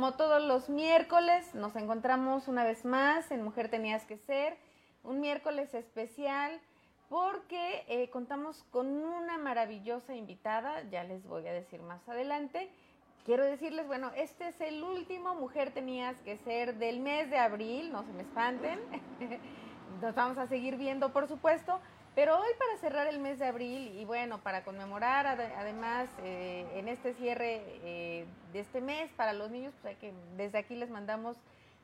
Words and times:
Como 0.00 0.14
todos 0.14 0.42
los 0.42 0.70
miércoles, 0.70 1.54
nos 1.54 1.76
encontramos 1.76 2.48
una 2.48 2.64
vez 2.64 2.86
más 2.86 3.30
en 3.30 3.42
Mujer 3.42 3.68
Tenías 3.68 4.06
que 4.06 4.16
Ser. 4.16 4.56
Un 5.04 5.20
miércoles 5.20 5.74
especial 5.74 6.58
porque 7.10 7.84
eh, 7.86 8.08
contamos 8.08 8.64
con 8.70 8.86
una 8.86 9.36
maravillosa 9.36 10.14
invitada, 10.14 10.88
ya 10.90 11.04
les 11.04 11.22
voy 11.26 11.46
a 11.46 11.52
decir 11.52 11.82
más 11.82 12.08
adelante. 12.08 12.70
Quiero 13.26 13.44
decirles, 13.44 13.86
bueno, 13.88 14.10
este 14.16 14.48
es 14.48 14.58
el 14.62 14.82
último 14.82 15.34
Mujer 15.34 15.70
Tenías 15.74 16.16
que 16.22 16.38
Ser 16.38 16.76
del 16.76 17.00
mes 17.00 17.28
de 17.28 17.36
abril, 17.36 17.92
no 17.92 18.02
se 18.02 18.12
me 18.14 18.22
espanten. 18.22 18.80
Nos 20.00 20.14
vamos 20.14 20.38
a 20.38 20.46
seguir 20.46 20.78
viendo, 20.78 21.12
por 21.12 21.28
supuesto, 21.28 21.78
pero 22.14 22.38
hoy 22.38 22.50
para 22.58 22.76
cerrar 22.78 23.06
el 23.06 23.18
mes 23.18 23.38
de 23.38 23.46
abril 23.46 23.96
y 23.98 24.04
bueno, 24.04 24.38
para 24.38 24.64
conmemorar 24.64 25.26
además 25.26 26.08
eh, 26.22 26.66
en 26.74 26.88
este 26.88 27.14
cierre 27.14 27.62
eh, 27.84 28.26
de 28.52 28.60
este 28.60 28.80
mes 28.80 29.10
para 29.12 29.32
los 29.32 29.50
niños, 29.50 29.72
pues 29.80 29.94
hay 29.94 30.00
que 30.00 30.12
desde 30.36 30.58
aquí 30.58 30.74
les 30.74 30.90
mandamos 30.90 31.36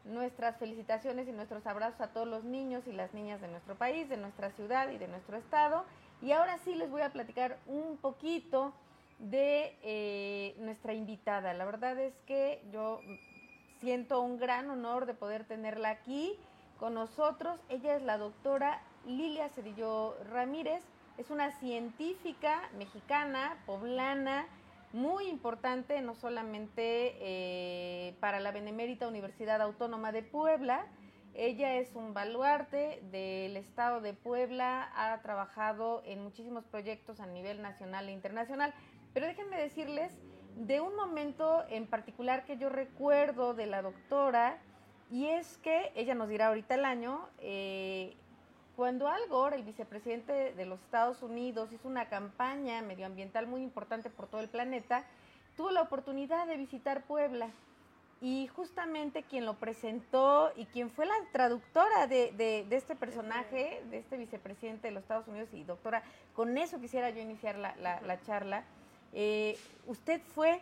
nuestras 0.05 0.57
felicitaciones 0.57 1.29
y 1.29 1.33
nuestros 1.33 1.67
abrazos 1.67 2.01
a 2.01 2.09
todos 2.09 2.29
los 2.29 2.45
niños 2.45 2.87
y 2.87 2.93
las 2.93 3.13
niñas 3.13 3.41
de 3.41 3.49
nuestro 3.49 3.75
país, 3.75 4.09
de 4.09 4.17
nuestra 4.17 4.51
ciudad 4.53 4.91
y 4.91 4.99
de 4.99 5.09
nuestro 5.09 5.37
estado. 5.37 5.85
Y 6.23 6.33
ahora 6.33 6.59
sí 6.59 6.75
les 6.75 6.91
voy 6.91 7.03
a 7.03 7.11
platicar 7.11 7.59
un 7.67 7.97
poquito 7.97 8.73
de 9.19 9.77
eh, 9.83 10.55
nuestra 10.59 10.95
invitada. 10.95 11.55
La 11.55 11.65
verdad 11.65 11.99
es 11.99 12.15
que 12.27 12.63
yo 12.73 13.01
siento 13.81 14.21
un 14.21 14.39
gran 14.39 14.71
honor 14.71 15.07
de 15.07 15.15
poder 15.15 15.45
tenerla 15.45 15.91
aquí 15.91 16.39
con 16.79 16.95
nosotros. 16.95 17.61
Ella 17.69 17.97
es 17.97 18.03
la 18.03 18.19
doctora 18.19 18.81
Lilia 19.07 19.49
Cedillo 19.49 20.17
Ramírez. 20.31 20.83
Es 21.17 21.31
una 21.31 21.51
científica 21.53 22.69
mexicana, 22.77 23.57
poblana, 23.65 24.47
muy 24.93 25.29
importante, 25.29 26.01
no 26.03 26.15
solamente 26.15 27.17
eh, 27.21 28.15
para 28.21 28.41
la 28.41 28.53
Benemérita 28.53 29.09
Universidad 29.09 29.63
Autónoma 29.63 30.13
de 30.13 30.23
Puebla. 30.23 30.87
Ella 31.35 31.75
es 31.77 31.95
un 31.95 32.15
baluarte 32.15 33.03
del 33.11 33.57
Estado 33.57 34.01
de 34.01 34.15
Puebla, 34.15 34.91
ha 34.95 35.21
trabajado 35.23 36.03
en 36.07 36.23
muchísimos 36.23 36.65
proyectos 36.65 37.21
a 37.21 37.27
nivel 37.27 37.63
nacional 37.63 38.09
e 38.09 38.13
internacional. 38.13 38.75
Pero 39.13 39.27
déjenme 39.27 39.57
decirles 39.57 40.13
de 40.57 40.81
un 40.81 40.97
momento 40.97 41.65
en 41.69 41.87
particular 41.87 42.45
que 42.45 42.57
yo 42.57 42.71
recuerdo 42.71 43.55
de 43.55 43.67
la 43.67 43.83
doctora, 43.83 44.59
y 45.11 45.27
es 45.27 45.59
que 45.59 45.93
ella 45.95 46.15
nos 46.15 46.29
dirá 46.29 46.49
ahorita 46.49 46.75
el 46.75 46.85
año, 46.85 47.29
eh, 47.39 48.17
cuando 48.77 49.09
Al 49.09 49.27
Gore, 49.29 49.57
el 49.57 49.63
vicepresidente 49.63 50.53
de 50.53 50.67
los 50.67 50.79
Estados 50.83 51.23
Unidos, 51.23 51.73
hizo 51.73 51.89
una 51.89 52.09
campaña 52.11 52.83
medioambiental 52.83 53.47
muy 53.47 53.63
importante 53.63 54.11
por 54.11 54.27
todo 54.27 54.43
el 54.43 54.49
planeta, 54.49 55.05
tuvo 55.57 55.71
la 55.71 55.81
oportunidad 55.81 56.47
de 56.47 56.59
visitar 56.59 57.03
Puebla. 57.05 57.49
Y 58.21 58.49
justamente 58.49 59.23
quien 59.23 59.45
lo 59.45 59.55
presentó 59.55 60.51
y 60.57 60.65
quien 60.67 60.91
fue 60.91 61.05
la 61.07 61.15
traductora 61.33 62.07
de, 62.07 62.67
este 62.71 62.97
personaje, 62.97 63.83
de 63.91 63.99
este 63.99 64.17
vicepresidente 64.17 64.89
de 64.89 64.95
los 64.95 65.03
Estados 65.03 65.29
Unidos, 65.29 65.49
y 65.53 65.65
doctora, 65.65 66.03
con 66.35 66.57
eso 66.57 66.81
quisiera 66.81 67.11
yo 67.11 67.21
iniciar 67.21 67.57
la, 67.57 68.21
charla, 68.27 68.65
eh, 69.13 69.59
usted 69.87 70.21
fue 70.35 70.61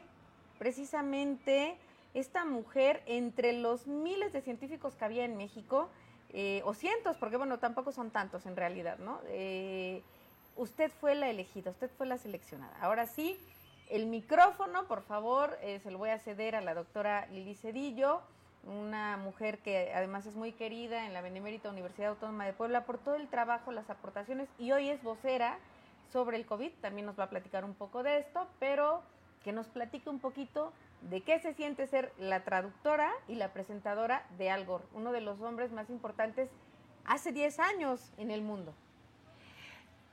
precisamente 0.59 1.77
esta 2.13 2.45
mujer 2.45 3.03
entre 3.07 3.53
los 3.53 3.87
miles 3.87 4.33
de 4.33 4.41
científicos 4.41 4.95
que 4.95 5.05
había 5.05 5.25
en 5.25 5.37
México, 5.37 5.91
eh, 6.37 6.63
o 6.65 6.75
cientos, 6.75 7.17
porque 7.17 7.37
bueno, 7.37 7.59
tampoco 7.59 7.93
son 7.93 8.11
tantos 8.11 8.45
en 8.47 8.57
realidad, 8.57 8.99
¿no? 8.99 9.21
Eh, 9.29 10.03
usted 10.57 10.91
fue 11.01 11.15
la 11.15 11.31
elegida, 11.31 11.71
usted 11.71 11.89
fue 11.97 12.07
la 12.07 12.19
seleccionada. 12.19 12.77
Ahora 12.81 13.07
sí, 13.07 13.39
el 13.89 14.07
micrófono, 14.07 14.89
por 14.89 15.03
favor, 15.03 15.57
eh, 15.63 15.79
se 15.85 15.93
lo 15.93 15.99
voy 15.99 16.11
a 16.11 16.19
ceder 16.19 16.57
a 16.57 16.61
la 16.61 16.75
doctora 16.75 17.27
Lili 17.27 17.55
Cedillo, 17.55 18.21
una 18.65 19.17
mujer 19.17 19.59
que 19.59 19.93
además 19.95 20.27
es 20.27 20.35
muy 20.35 20.51
querida 20.51 21.07
en 21.07 21.13
la 21.13 21.21
Benemérita 21.21 21.71
Universidad 21.71 22.11
Autónoma 22.11 22.47
de 22.47 22.53
Puebla 22.53 22.85
por 22.85 22.99
todo 22.99 23.15
el 23.15 23.29
trabajo, 23.29 23.71
las 23.71 23.89
aportaciones, 23.89 24.49
y 24.59 24.73
hoy 24.73 24.91
es 24.91 25.05
vocera 25.05 25.59
sobre 26.13 26.37
el 26.37 26.47
COVID, 26.47 26.73
también 26.81 27.07
nos 27.07 27.17
va 27.17 27.25
a 27.25 27.31
platicar 27.31 27.65
un 27.65 27.75
poco 27.75 28.03
de 28.03 28.19
esto, 28.19 28.49
pero 28.59 29.03
que 29.45 29.53
nos 29.53 29.69
platique 29.69 30.11
un 30.11 30.19
poquito 30.19 30.73
de 31.11 31.21
qué 31.23 31.39
se 31.39 31.55
siente 31.55 31.87
ser 31.87 32.13
la 32.19 32.45
traductora 32.45 33.13
y 33.29 33.35
la 33.35 33.53
presentadora 33.53 34.27
de 34.39 34.51
Al 34.51 34.65
Gore, 34.65 34.85
uno 34.93 35.13
de 35.13 35.21
los 35.21 35.41
hombres 35.41 35.73
más 35.73 35.91
importantes 35.91 36.51
hace 37.05 37.33
10 37.33 37.59
años 37.61 38.13
en 38.17 38.31
el 38.31 38.43
mundo. 38.43 38.75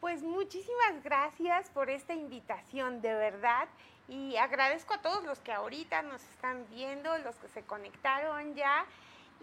Pues 0.01 0.23
muchísimas 0.23 1.03
gracias 1.03 1.69
por 1.69 1.89
esta 1.89 2.13
invitación, 2.13 3.01
de 3.01 3.13
verdad. 3.13 3.67
Y 4.07 4.35
agradezco 4.35 4.95
a 4.95 5.01
todos 5.01 5.23
los 5.23 5.39
que 5.39 5.53
ahorita 5.53 6.01
nos 6.01 6.23
están 6.23 6.65
viendo, 6.71 7.17
los 7.19 7.35
que 7.35 7.47
se 7.49 7.61
conectaron 7.61 8.55
ya. 8.55 8.85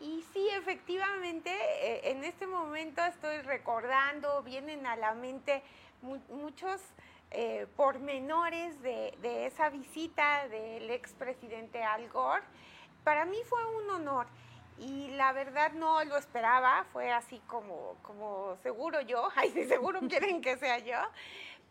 Y 0.01 0.25
sí, 0.33 0.49
efectivamente, 0.51 1.51
eh, 1.81 2.11
en 2.11 2.25
este 2.25 2.47
momento 2.47 3.03
estoy 3.05 3.39
recordando, 3.43 4.43
vienen 4.43 4.87
a 4.87 4.97
la 4.97 5.15
mente 5.15 5.63
muchos 6.03 6.81
eh, 7.31 7.67
pormenores 7.77 8.81
de, 8.83 9.17
de, 9.21 9.47
esa 9.47 9.69
visita 9.69 10.49
del 10.49 10.91
expresidente 10.91 11.83
Al 11.83 12.09
Gore. 12.09 12.43
Para 13.05 13.25
mí 13.25 13.37
fue 13.47 13.65
un 13.77 13.91
honor 13.91 14.27
y 14.79 15.09
la 15.09 15.33
verdad 15.33 15.73
no 15.73 16.03
lo 16.05 16.17
esperaba, 16.17 16.85
fue 16.93 17.13
así 17.13 17.41
como, 17.47 17.97
como 18.03 18.57
seguro 18.63 19.01
yo, 19.01 19.29
ay, 19.37 19.51
si 19.51 19.65
seguro 19.65 20.01
quieren 20.09 20.41
que 20.41 20.57
sea 20.57 20.79
yo. 20.79 20.99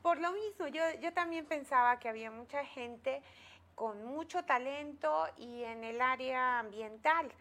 Por 0.01 0.19
lo 0.19 0.31
mismo, 0.31 0.67
yo, 0.67 0.83
yo 1.01 1.11
también 1.13 1.45
pensaba 1.45 1.99
que 1.99 2.09
había 2.09 2.31
mucha 2.31 2.63
gente 2.65 3.21
con 3.75 4.05
mucho 4.05 4.43
talento 4.43 5.27
y 5.37 5.63
en 5.63 5.83
el 5.83 6.01
área 6.01 6.59
ambiental, 6.59 7.31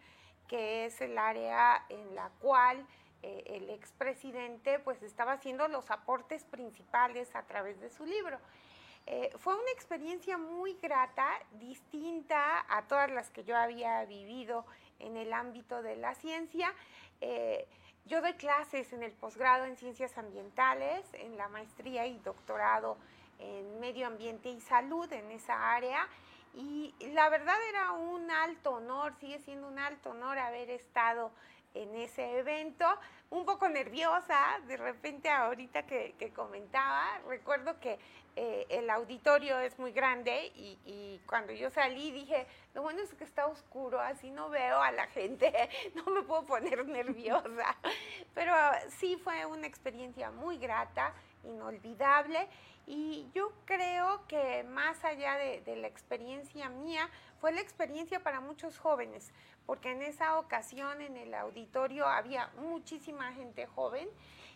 que 0.47 0.85
es 0.85 1.01
el 1.01 1.17
área 1.17 1.85
en 1.89 2.15
la 2.15 2.29
cual 2.39 2.85
eh, 3.23 3.43
el 3.47 3.69
expresidente 3.69 4.79
pues 4.79 5.01
estaba 5.03 5.33
haciendo 5.33 5.67
los 5.67 5.89
aportes 5.91 6.43
principales 6.45 7.35
a 7.35 7.43
través 7.43 7.79
de 7.79 7.89
su 7.89 8.05
libro. 8.05 8.39
Eh, 9.09 9.31
fue 9.37 9.55
una 9.55 9.71
experiencia 9.71 10.37
muy 10.37 10.77
grata, 10.81 11.27
distinta 11.53 12.65
a 12.67 12.87
todas 12.87 13.09
las 13.09 13.29
que 13.29 13.45
yo 13.45 13.55
había 13.55 14.03
vivido 14.05 14.65
en 14.99 15.15
el 15.15 15.31
ámbito 15.31 15.81
de 15.81 15.95
la 15.95 16.13
ciencia. 16.15 16.73
Eh, 17.21 17.67
yo 18.05 18.21
doy 18.21 18.33
clases 18.33 18.91
en 18.93 19.03
el 19.03 19.13
posgrado 19.13 19.65
en 19.65 19.77
ciencias 19.77 20.17
ambientales, 20.17 21.05
en 21.13 21.37
la 21.37 21.47
maestría 21.47 22.05
y 22.05 22.19
doctorado 22.19 22.97
en 23.39 23.79
medio 23.79 24.07
ambiente 24.07 24.49
y 24.49 24.59
salud 24.59 25.11
en 25.13 25.31
esa 25.31 25.73
área. 25.73 26.07
Y 26.53 26.93
la 27.13 27.29
verdad 27.29 27.55
era 27.69 27.91
un 27.91 28.29
alto 28.31 28.71
honor, 28.71 29.13
sigue 29.19 29.39
siendo 29.39 29.67
un 29.67 29.77
alto 29.77 30.11
honor 30.11 30.37
haber 30.37 30.69
estado 30.69 31.31
en 31.83 31.95
ese 31.95 32.39
evento, 32.39 32.85
un 33.29 33.45
poco 33.45 33.67
nerviosa, 33.67 34.59
de 34.67 34.77
repente 34.77 35.29
ahorita 35.29 35.83
que, 35.85 36.31
comentaba, 36.35 37.19
recuerdo 37.27 37.79
que 37.79 37.99
eh, 38.35 38.65
el 38.69 38.89
auditorio 38.89 39.59
es 39.59 39.77
muy 39.79 39.91
grande 39.91 40.51
y, 40.55 40.77
y, 40.85 41.21
cuando 41.25 41.53
yo 41.53 41.69
salí 41.69 42.11
dije, 42.11 42.45
lo 42.73 42.83
bueno 42.83 43.01
es 43.01 43.13
que 43.13 43.23
está 43.23 43.47
oscuro, 43.47 43.99
así 43.99 44.29
no 44.29 44.49
veo 44.49 44.79
a 44.79 44.91
la 44.91 45.07
gente, 45.07 45.51
no 45.95 46.05
me 46.11 46.21
puedo 46.21 46.45
poner 46.45 46.85
nerviosa, 46.87 47.75
pero 48.33 48.53
sí 48.99 49.17
fue 49.23 49.45
una 49.45 49.67
experiencia 49.67 50.31
muy 50.31 50.57
grata, 50.57 51.13
inolvidable 51.43 52.47
y 52.85 53.29
yo 53.33 53.51
creo 53.65 54.25
que 54.27 54.63
más 54.63 55.03
allá 55.03 55.35
de, 55.35 55.61
de 55.61 55.75
la 55.75 55.87
experiencia 55.87 56.69
mía, 56.69 57.09
fue 57.39 57.51
la 57.51 57.61
experiencia 57.61 58.21
para 58.21 58.39
muchos 58.39 58.77
jóvenes, 58.77 59.31
porque 59.67 59.91
en 59.91 60.01
esa 60.01 60.39
ocasión 60.39 61.01
en 61.01 61.17
el 61.17 61.33
auditorio 61.35 62.07
había 62.07 62.49
muchísima 62.61 63.33
gente 63.33 63.67
joven 63.67 64.07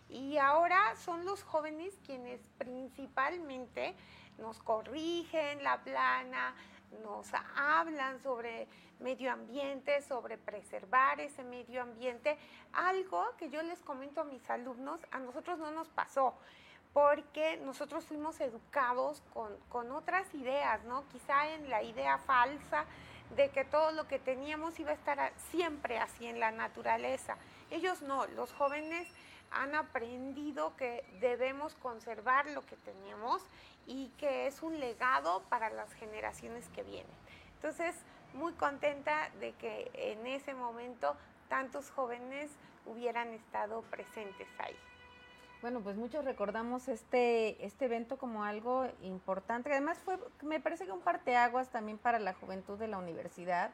y 0.10 0.38
ahora 0.38 0.96
son 0.96 1.26
los 1.26 1.44
jóvenes 1.44 1.94
quienes 2.06 2.40
principalmente 2.58 3.94
nos 4.40 4.58
corrigen 4.60 5.64
la 5.64 5.84
plana, 5.84 6.56
nos 7.04 7.28
hablan 7.56 8.24
sobre 8.24 8.68
medio 9.00 9.32
ambiente, 9.34 10.02
sobre 10.02 10.38
preservar 10.38 11.20
ese 11.20 11.44
medio 11.44 11.82
ambiente, 11.82 12.38
algo 12.72 13.36
que 13.38 13.50
yo 13.50 13.62
les 13.64 13.82
comento 13.82 14.22
a 14.22 14.24
mis 14.24 14.50
alumnos, 14.50 15.02
a 15.12 15.20
nosotros 15.20 15.60
no 15.60 15.72
nos 15.72 15.90
pasó 15.90 16.34
porque 16.94 17.56
nosotros 17.58 18.04
fuimos 18.06 18.42
educados 18.42 19.24
con, 19.34 19.56
con, 19.70 19.92
otras 19.92 20.34
ideas, 20.36 20.84
¿no? 20.84 21.08
Quizá 21.08 21.48
en 21.54 21.70
la 21.70 21.84
idea 21.84 22.18
falsa 22.18 22.86
de 23.36 23.50
que 23.50 23.64
todo 23.64 23.92
lo 23.92 24.08
que 24.08 24.20
teníamos 24.20 24.80
iba 24.80 24.92
a 24.92 24.96
estar 24.96 25.32
siempre 25.52 26.00
así 26.00 26.28
en 26.28 26.40
la 26.40 26.52
naturaleza. 26.52 27.38
Ellos 27.70 28.02
no, 28.02 28.28
los 28.28 28.52
jóvenes 28.54 29.08
han 29.52 29.76
aprendido 29.76 30.76
que 30.76 31.04
debemos 31.20 31.76
conservar 31.76 32.50
lo 32.52 32.66
que 32.66 32.78
tenemos 32.78 33.42
y 33.86 34.10
que 34.18 34.48
es 34.48 34.62
un 34.62 34.80
legado 34.80 35.44
para 35.50 35.70
las 35.70 35.94
generaciones 35.94 36.68
que 36.70 36.84
vienen. 36.84 37.12
Entonces, 37.56 37.96
muy 38.34 38.54
contenta 38.54 39.30
de 39.40 39.54
que 39.54 39.92
en 39.94 40.26
ese 40.26 40.54
momento 40.54 41.16
tantos 41.50 41.92
jóvenes 41.92 42.52
hubieran 42.86 43.34
estado 43.34 43.82
presentes 43.84 44.48
ahí. 44.60 44.76
Bueno, 45.62 45.82
pues 45.82 45.96
muchos 45.96 46.26
recordamos 46.26 46.88
este, 46.88 47.64
este 47.64 47.86
evento 47.86 48.18
como 48.18 48.44
algo 48.44 48.88
importante. 49.04 49.72
Además 49.72 50.00
fue, 50.00 50.18
me 50.42 50.60
parece 50.60 50.86
que 50.86 50.92
un 50.92 51.02
parteaguas 51.02 51.70
también 51.70 52.00
para 52.00 52.18
la 52.18 52.34
juventud 52.34 52.80
de 52.80 52.88
la 52.88 52.98
universidad, 52.98 53.70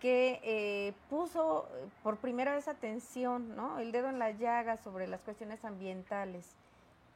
que 0.00 0.40
eh, 0.42 0.94
puso 1.10 1.68
por 2.02 2.16
primera 2.16 2.54
vez 2.54 2.66
atención, 2.66 3.54
¿no? 3.56 3.78
El 3.78 3.92
dedo 3.92 4.08
en 4.08 4.18
la 4.18 4.30
llaga 4.30 4.78
sobre 4.78 5.06
las 5.06 5.20
cuestiones 5.20 5.62
ambientales. 5.66 6.56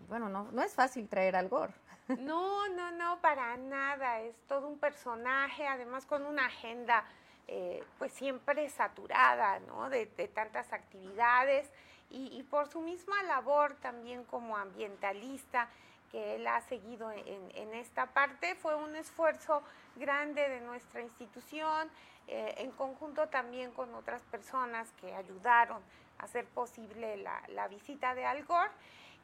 Bueno, 0.08 0.28
no, 0.28 0.50
no 0.52 0.62
es 0.62 0.74
fácil 0.74 1.08
traer 1.08 1.36
al. 1.36 1.48
No, 2.18 2.68
no, 2.68 2.90
no, 2.90 3.18
para 3.20 3.56
nada. 3.56 4.20
Es 4.20 4.36
todo 4.46 4.68
un 4.68 4.78
personaje, 4.78 5.66
además 5.66 6.04
con 6.04 6.26
una 6.26 6.46
agenda 6.46 7.04
eh, 7.48 7.82
pues 7.98 8.12
siempre 8.12 8.68
saturada, 8.68 9.60
¿no? 9.60 9.88
De 9.88 10.06
tantas 10.06 10.72
actividades 10.72 11.70
y, 12.12 12.42
por 12.44 12.68
su 12.68 12.80
misma 12.80 13.22
labor 13.22 13.74
también 13.76 14.24
como 14.24 14.56
ambientalista 14.56 15.68
que 16.10 16.36
él 16.36 16.46
ha 16.46 16.60
seguido 16.60 17.10
en, 17.10 17.74
esta 17.74 18.06
parte, 18.06 18.54
fue 18.54 18.74
un 18.74 18.94
esfuerzo 18.96 19.62
grande 19.96 20.46
de 20.46 20.60
nuestra 20.60 21.00
institución, 21.00 21.90
eh, 22.28 22.54
en 22.58 22.70
conjunto 22.72 23.28
también 23.28 23.72
con 23.72 23.94
otras 23.94 24.20
personas 24.24 24.92
que 25.00 25.14
ayudaron 25.14 25.82
a 26.18 26.24
hacer 26.24 26.44
posible 26.46 27.16
la, 27.16 27.66
visita 27.68 28.14
de 28.14 28.26
Al 28.26 28.44
Gore 28.44 28.70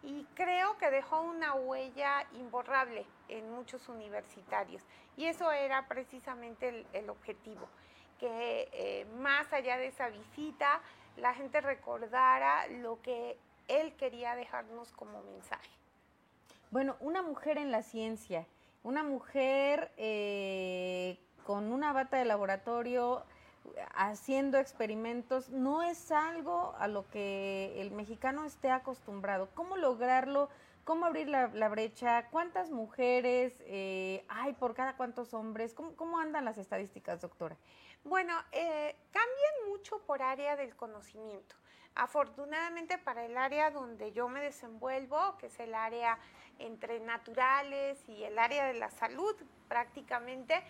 y 0.02 0.24
creo 0.34 0.78
que 0.78 0.90
dejó 0.90 1.20
una 1.20 1.52
huella 1.54 2.26
imborrable 2.32 3.04
en 3.28 3.50
muchos 3.50 3.86
universitarios. 3.90 4.82
Y 5.18 5.26
eso 5.26 5.52
era 5.52 5.86
precisamente 5.88 6.86
el, 6.94 7.10
objetivo, 7.10 7.68
que 8.18 8.68
eh, 8.72 9.06
más 9.18 9.52
allá 9.52 9.76
de 9.76 9.88
esa 9.88 10.08
visita, 10.08 10.80
la 11.20 11.34
gente 11.34 11.60
recordara 11.60 12.66
lo 12.68 13.00
que 13.02 13.38
él 13.68 13.94
quería 13.96 14.34
dejarnos 14.34 14.92
como 14.92 15.22
mensaje. 15.22 15.70
Bueno, 16.70 16.96
una 17.00 17.22
mujer 17.22 17.58
en 17.58 17.70
la 17.70 17.82
ciencia, 17.82 18.46
una 18.82 19.02
mujer 19.02 19.90
eh, 19.96 21.18
con 21.44 21.72
una 21.72 21.92
bata 21.92 22.18
de 22.18 22.24
laboratorio 22.24 23.24
haciendo 23.94 24.58
experimentos, 24.58 25.50
no 25.50 25.82
es 25.82 26.10
algo 26.10 26.74
a 26.78 26.88
lo 26.88 27.08
que 27.10 27.80
el 27.80 27.90
mexicano 27.90 28.44
esté 28.44 28.70
acostumbrado. 28.70 29.48
¿Cómo 29.54 29.76
lograrlo? 29.76 30.48
¿Cómo 30.84 31.04
abrir 31.04 31.28
la, 31.28 31.46
brecha? 31.68 32.28
¿Cuántas 32.30 32.70
mujeres 32.70 33.52
eh, 33.66 34.24
hay 34.28 34.54
por 34.54 34.74
cada 34.74 34.96
cuántos 34.96 35.34
hombres? 35.34 35.74
¿Cómo, 35.74 35.94
¿Cómo 35.96 36.18
andan 36.18 36.46
las 36.46 36.56
estadísticas, 36.56 37.20
doctora? 37.20 37.56
Bueno, 38.08 38.32
eh, 38.52 38.96
cambian 39.12 39.70
mucho 39.70 39.98
por 40.06 40.22
área 40.22 40.56
del 40.56 40.74
conocimiento. 40.74 41.54
Afortunadamente 41.94 42.96
para 42.96 43.26
el 43.26 43.36
área 43.36 43.70
donde 43.70 44.12
yo 44.12 44.30
me 44.30 44.40
desenvuelvo, 44.40 45.36
que 45.36 45.48
es 45.48 45.60
el 45.60 45.74
área 45.74 46.18
entre 46.58 47.00
naturales 47.00 47.98
y 48.08 48.24
el 48.24 48.38
área 48.38 48.64
de 48.64 48.74
la 48.74 48.90
salud 48.90 49.36
prácticamente, 49.68 50.62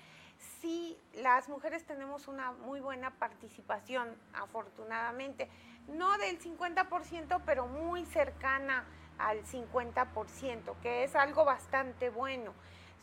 sí 0.61 0.99
las 1.15 1.49
mujeres 1.49 1.85
tenemos 1.85 2.27
una 2.27 2.51
muy 2.51 2.81
buena 2.81 3.11
participación, 3.11 4.17
afortunadamente. 4.33 5.49
No 5.87 6.19
del 6.19 6.41
50%, 6.41 7.43
pero 7.47 7.69
muy 7.69 8.05
cercana 8.05 8.85
al 9.17 9.45
50%, 9.45 10.75
que 10.83 11.05
es 11.05 11.15
algo 11.15 11.45
bastante 11.45 12.11
bueno 12.11 12.53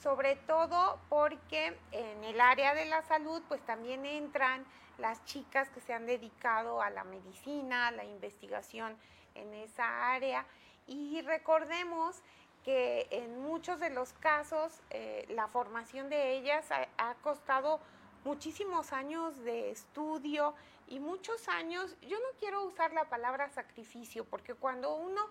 sobre 0.02 0.36
todo 0.36 1.00
porque 1.10 1.78
en 1.92 2.24
el 2.24 2.40
área 2.42 2.74
de 2.74 2.86
la 2.86 3.02
salud 3.04 3.42
pues 3.48 3.62
también 3.62 4.06
entran 4.06 4.66
las 4.98 5.24
chicas 5.26 5.70
que 5.70 5.82
se 5.82 5.94
han 5.94 6.06
dedicado 6.06 6.82
a 6.82 6.90
la 6.90 7.04
medicina, 7.04 7.88
a 7.88 7.92
la 7.92 8.06
investigación 8.06 8.96
en 9.36 9.54
esa 9.54 10.14
área. 10.14 10.46
Y 10.88 11.22
recordemos 11.22 12.22
que 12.64 13.08
en 13.12 13.42
muchos 13.42 13.80
de 13.80 13.92
los 13.92 14.14
casos 14.14 14.82
eh, 14.90 15.26
la 15.30 15.48
formación 15.48 16.10
de 16.10 16.36
ellas 16.38 16.66
ha, 16.72 17.14
costado 17.16 17.80
muchísimos 18.24 18.92
años 18.92 19.38
de 19.44 19.70
estudio 19.70 20.56
y 20.88 21.00
muchos 21.00 21.48
años, 21.48 21.96
yo 22.02 22.18
no 22.20 22.28
quiero 22.40 22.64
usar 22.64 22.92
la 22.94 23.06
palabra 23.06 23.50
sacrificio, 23.50 24.26
porque 24.26 24.56
cuando 24.56 24.96
uno 24.96 25.22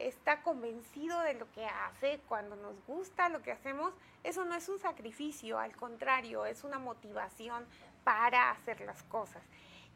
está 0.00 0.42
convencido 0.42 1.20
de 1.20 1.34
lo 1.34 1.50
que 1.52 1.66
hace, 1.66 2.20
cuando 2.28 2.56
nos 2.56 2.74
gusta 2.86 3.28
lo 3.28 3.42
que 3.42 3.52
hacemos, 3.52 3.92
eso 4.24 4.44
no 4.44 4.54
es 4.54 4.68
un 4.68 4.78
sacrificio, 4.78 5.58
al 5.58 5.76
contrario, 5.76 6.46
es 6.46 6.64
una 6.64 6.78
motivación 6.78 7.66
para 8.02 8.50
hacer 8.50 8.80
las 8.80 9.02
cosas. 9.04 9.42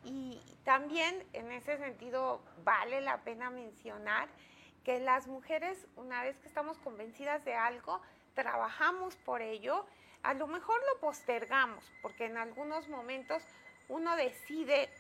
Y 0.05 0.41
también 0.65 1.27
en 1.33 1.51
ese 1.53 1.79
sentido 1.79 2.43
vale 2.65 3.01
la 3.01 3.19
pena 3.19 3.51
mencionar 3.51 4.29
que 4.85 5.01
las 5.01 5.27
mujeres, 5.27 5.87
una 5.97 6.23
vez 6.23 6.37
que 6.39 6.49
estamos 6.49 6.79
convencidas 6.79 7.43
de 7.45 7.55
algo, 7.55 8.03
trabajamos 8.35 9.17
por 9.17 9.41
ello, 9.41 9.87
a 10.23 10.35
lo 10.35 10.47
mejor 10.47 10.79
lo 10.93 11.01
postergamos, 11.01 11.91
porque 12.03 12.27
en 12.27 12.37
algunos 12.37 12.89
momentos 12.89 13.43
uno 13.89 14.17
decide 14.17 14.91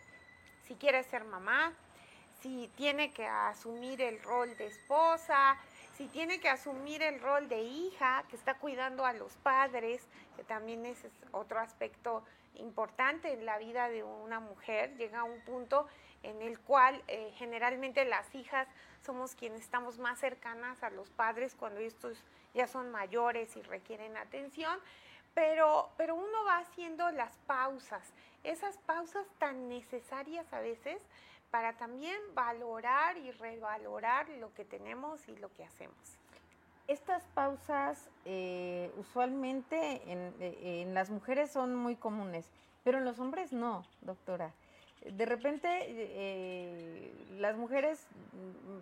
si 0.67 0.75
quiere 0.75 1.03
ser 1.03 1.25
mamá, 1.25 1.75
si 2.45 2.69
tiene 2.77 3.11
que 3.11 3.27
asumir 3.27 4.03
el 4.03 4.23
rol 4.23 4.55
de 4.59 4.67
esposa, 4.67 5.57
si 5.97 6.09
tiene 6.09 6.41
que 6.41 6.51
asumir 6.51 7.03
el 7.03 7.19
rol 7.19 7.49
de 7.49 7.63
hija, 7.63 8.23
que 8.29 8.37
está 8.37 8.59
cuidando 8.59 9.07
a 9.07 9.15
los 9.15 9.33
padres, 9.37 10.07
que 10.37 10.45
también 10.45 10.85
es 10.85 10.99
otro 11.33 11.59
aspecto 11.59 12.23
importante 12.57 13.33
en 13.33 13.47
la 13.47 13.57
vida 13.57 13.89
de 13.89 14.03
una 14.03 14.41
mujer, 14.41 14.95
llega 14.99 15.21
a 15.21 15.25
un 15.25 15.41
punto 15.41 15.89
en 16.23 16.43
el 16.43 16.61
cual 16.61 17.03
eh, 17.09 17.33
generalmente 17.39 18.05
las 18.05 18.35
hijas 18.35 18.69
somos 19.07 19.35
quienes 19.35 19.63
estamos 19.63 19.99
más 19.99 20.19
cercanas 20.19 20.83
a 20.83 20.91
los 20.91 21.09
padres 21.09 21.55
cuando 21.55 21.81
estos 21.81 22.23
ya 22.53 22.67
son 22.67 22.91
mayores 22.91 23.57
y 23.57 23.63
requieren 23.63 24.19
atención, 24.19 24.79
pero, 25.33 25.89
pero 25.97 26.15
uno 26.15 26.45
va 26.47 26.59
haciendo 26.59 27.11
las 27.11 27.35
pausas, 27.47 28.13
esas 28.43 28.77
pausas 28.85 29.27
tan 29.39 29.71
necesarias 29.71 30.53
a 30.53 30.61
veces 30.61 31.01
para 31.55 31.73
también 31.75 32.19
valorar 32.35 33.17
y 33.17 33.31
revalorar 33.31 34.29
lo 34.41 34.53
que 34.55 34.65
tenemos 34.65 35.29
y 35.29 35.37
lo 35.37 35.53
que 35.53 35.63
hacemos. 35.63 36.19
Estas 36.89 37.23
pausas 37.27 38.11
eh, 38.25 38.91
usualmente 38.97 40.03
eh, 40.05 40.83
en, 40.83 40.95
las 40.95 41.11
mujeres 41.11 41.53
son 41.53 41.77
muy 41.77 41.95
comunes, 41.95 42.51
pero 42.83 42.99
en 42.99 43.05
los 43.05 43.21
hombres 43.21 43.53
no, 43.53 43.85
doctora. 44.01 44.51
De 45.09 45.27
repente 45.27 45.69
eh, 45.87 47.13
las 47.39 47.57
mujeres, 47.57 48.05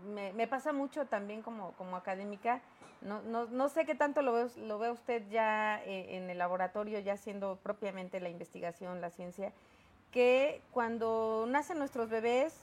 mm, 0.07 0.35
me, 0.35 0.47
pasa 0.47 0.73
mucho 0.73 1.05
también 1.05 1.43
como, 1.43 1.73
como 1.73 1.97
académica, 1.97 2.63
no, 3.03 3.21
no, 3.21 3.45
no, 3.49 3.69
sé 3.69 3.85
qué 3.85 3.95
tanto 3.95 4.23
lo 4.23 4.33
ve, 4.33 4.47
lo 4.57 4.79
ve 4.79 4.91
usted 4.91 5.29
ya 5.29 5.79
en 5.85 6.31
el 6.31 6.39
laboratorio, 6.39 7.01
ya 7.01 7.13
haciendo 7.13 7.59
propiamente 7.63 8.19
la 8.19 8.31
investigación, 8.31 9.03
la 9.03 9.11
ciencia, 9.11 9.53
que 10.13 10.63
cuando 10.71 11.47
nacen 11.49 11.79
nuestros 11.79 12.09
bebés, 12.09 12.55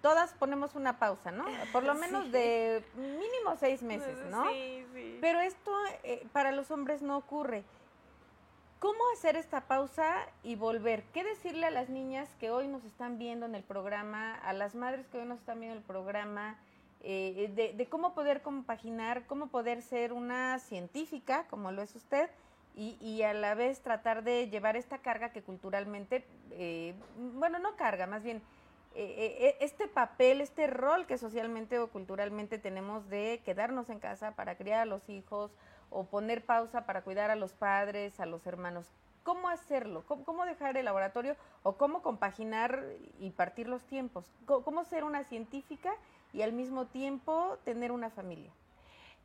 todas 0.00 0.32
ponemos 0.34 0.74
una 0.76 0.98
pausa, 0.98 1.30
¿no? 1.30 1.44
Por 1.72 1.82
lo 1.82 1.94
menos 1.96 2.32
de 2.32 2.82
mínimo 2.96 3.56
seis 3.58 3.82
meses, 3.82 4.16
¿no? 4.30 4.48
Sí, 4.48 4.86
sí. 4.94 5.18
Pero 5.20 5.40
esto 5.40 5.72
eh, 6.04 6.26
para 6.32 6.52
los 6.52 6.70
hombres 6.70 7.02
no 7.02 7.18
ocurre. 7.18 7.64
¿Cómo 8.78 8.98
hacer 9.12 9.36
esta 9.36 9.60
pausa 9.62 10.26
y 10.42 10.54
volver? 10.54 11.02
¿Qué 11.12 11.22
decirle 11.22 11.66
a 11.66 11.70
las 11.70 11.90
niñas 11.90 12.30
que 12.40 12.50
hoy 12.50 12.66
nos 12.66 12.82
están 12.84 13.18
viendo 13.18 13.44
en 13.44 13.54
el 13.54 13.62
programa, 13.62 14.34
a 14.36 14.54
las 14.54 14.74
madres 14.74 15.06
que 15.08 15.18
hoy 15.18 15.26
nos 15.26 15.38
están 15.40 15.60
viendo 15.60 15.74
en 15.74 15.82
el 15.82 15.86
programa, 15.86 16.56
eh, 17.02 17.52
de, 17.54 17.74
de, 17.74 17.86
cómo 17.90 18.14
poder 18.14 18.40
compaginar, 18.40 19.26
cómo 19.26 19.48
poder 19.48 19.82
ser 19.82 20.14
una 20.14 20.58
científica, 20.60 21.46
como 21.50 21.72
lo 21.72 21.82
es 21.82 21.94
usted, 21.94 22.30
y, 22.74 22.96
y, 23.00 23.22
a 23.22 23.34
la 23.34 23.54
vez 23.54 23.80
tratar 23.80 24.22
de 24.22 24.48
llevar 24.48 24.76
esta 24.76 24.98
carga 24.98 25.32
que 25.32 25.42
culturalmente, 25.42 26.24
eh, 26.52 26.94
bueno, 27.34 27.58
no 27.58 27.76
carga, 27.76 28.06
más 28.06 28.22
bien 28.22 28.42
eh, 28.94 29.36
eh, 29.40 29.56
este 29.60 29.86
papel, 29.86 30.40
este 30.40 30.66
rol 30.66 31.06
que 31.06 31.16
socialmente 31.16 31.78
o 31.78 31.88
culturalmente 31.88 32.58
tenemos 32.58 33.08
de 33.08 33.40
quedarnos 33.44 33.88
en 33.88 34.00
casa 34.00 34.32
para 34.32 34.56
criar 34.56 34.80
a 34.80 34.84
los 34.84 35.08
hijos 35.08 35.52
o 35.90 36.04
poner 36.04 36.44
pausa 36.44 36.86
para 36.86 37.02
cuidar 37.02 37.30
a 37.30 37.36
los 37.36 37.52
padres, 37.52 38.18
a 38.18 38.26
los 38.26 38.46
hermanos. 38.46 38.90
¿Cómo 39.22 39.48
hacerlo? 39.48 40.02
¿Cómo, 40.06 40.44
dejar 40.44 40.76
el 40.76 40.86
laboratorio 40.86 41.36
o 41.62 41.76
cómo 41.76 42.02
compaginar 42.02 42.84
y 43.20 43.30
partir 43.30 43.68
los 43.68 43.84
tiempos? 43.84 44.24
¿Cómo 44.46 44.84
ser 44.84 45.04
una 45.04 45.24
científica 45.24 45.92
y 46.32 46.42
al 46.42 46.52
mismo 46.52 46.86
tiempo 46.86 47.58
tener 47.64 47.92
una 47.92 48.10
familia? 48.10 48.50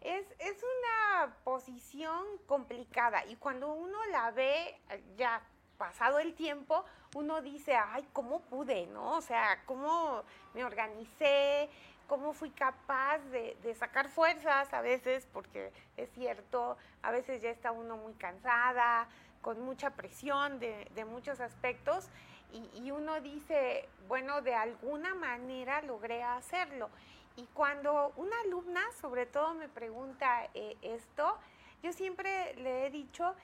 Es, 0.06 0.28
es 0.38 0.64
una 0.64 1.36
posición 1.44 2.24
complicada 2.46 3.26
y 3.26 3.38
cuando 3.38 3.74
uno 3.74 3.98
la 4.12 4.30
ve 4.30 4.80
ya 5.18 5.42
pasado 5.80 6.20
el 6.20 6.36
tiempo, 6.36 6.86
uno 7.16 7.42
dice, 7.42 7.76
ay, 7.76 8.08
¿cómo 8.14 8.42
pude? 8.42 8.86
¿No? 8.88 9.14
O 9.14 9.22
sea, 9.22 9.64
¿cómo 9.66 10.24
me 10.54 10.64
organicé? 10.64 11.70
¿Cómo 12.08 12.34
fui 12.34 12.52
capaz 12.52 13.18
de, 13.32 13.76
sacar 13.80 14.10
fuerzas 14.10 14.72
a 14.74 14.82
veces? 14.82 15.28
Porque 15.34 15.72
es 15.98 16.12
cierto, 16.12 16.78
a 17.02 17.10
veces 17.10 17.42
ya 17.42 17.50
está 17.50 17.72
uno 17.72 17.98
muy 17.98 18.14
cansada, 18.14 19.08
con 19.42 19.60
mucha 19.62 19.90
presión 19.90 20.60
de, 20.60 21.06
muchos 21.10 21.40
aspectos, 21.40 22.10
y, 22.54 22.70
y 22.84 22.92
uno 22.92 23.22
dice, 23.22 23.90
bueno, 24.08 24.42
de 24.42 24.54
alguna 24.54 25.16
manera 25.16 25.82
logré 25.82 26.22
hacerlo. 26.22 26.90
Y 27.38 27.46
cuando 27.54 28.14
una 28.16 28.40
alumna, 28.42 28.82
sobre 29.00 29.26
todo, 29.26 29.54
me 29.54 29.68
pregunta 29.68 30.48
eh, 30.54 30.78
esto, 30.82 31.38
yo 31.84 31.92
siempre 31.92 32.56
le 32.56 32.86
he 32.86 32.90
dicho 32.90 33.36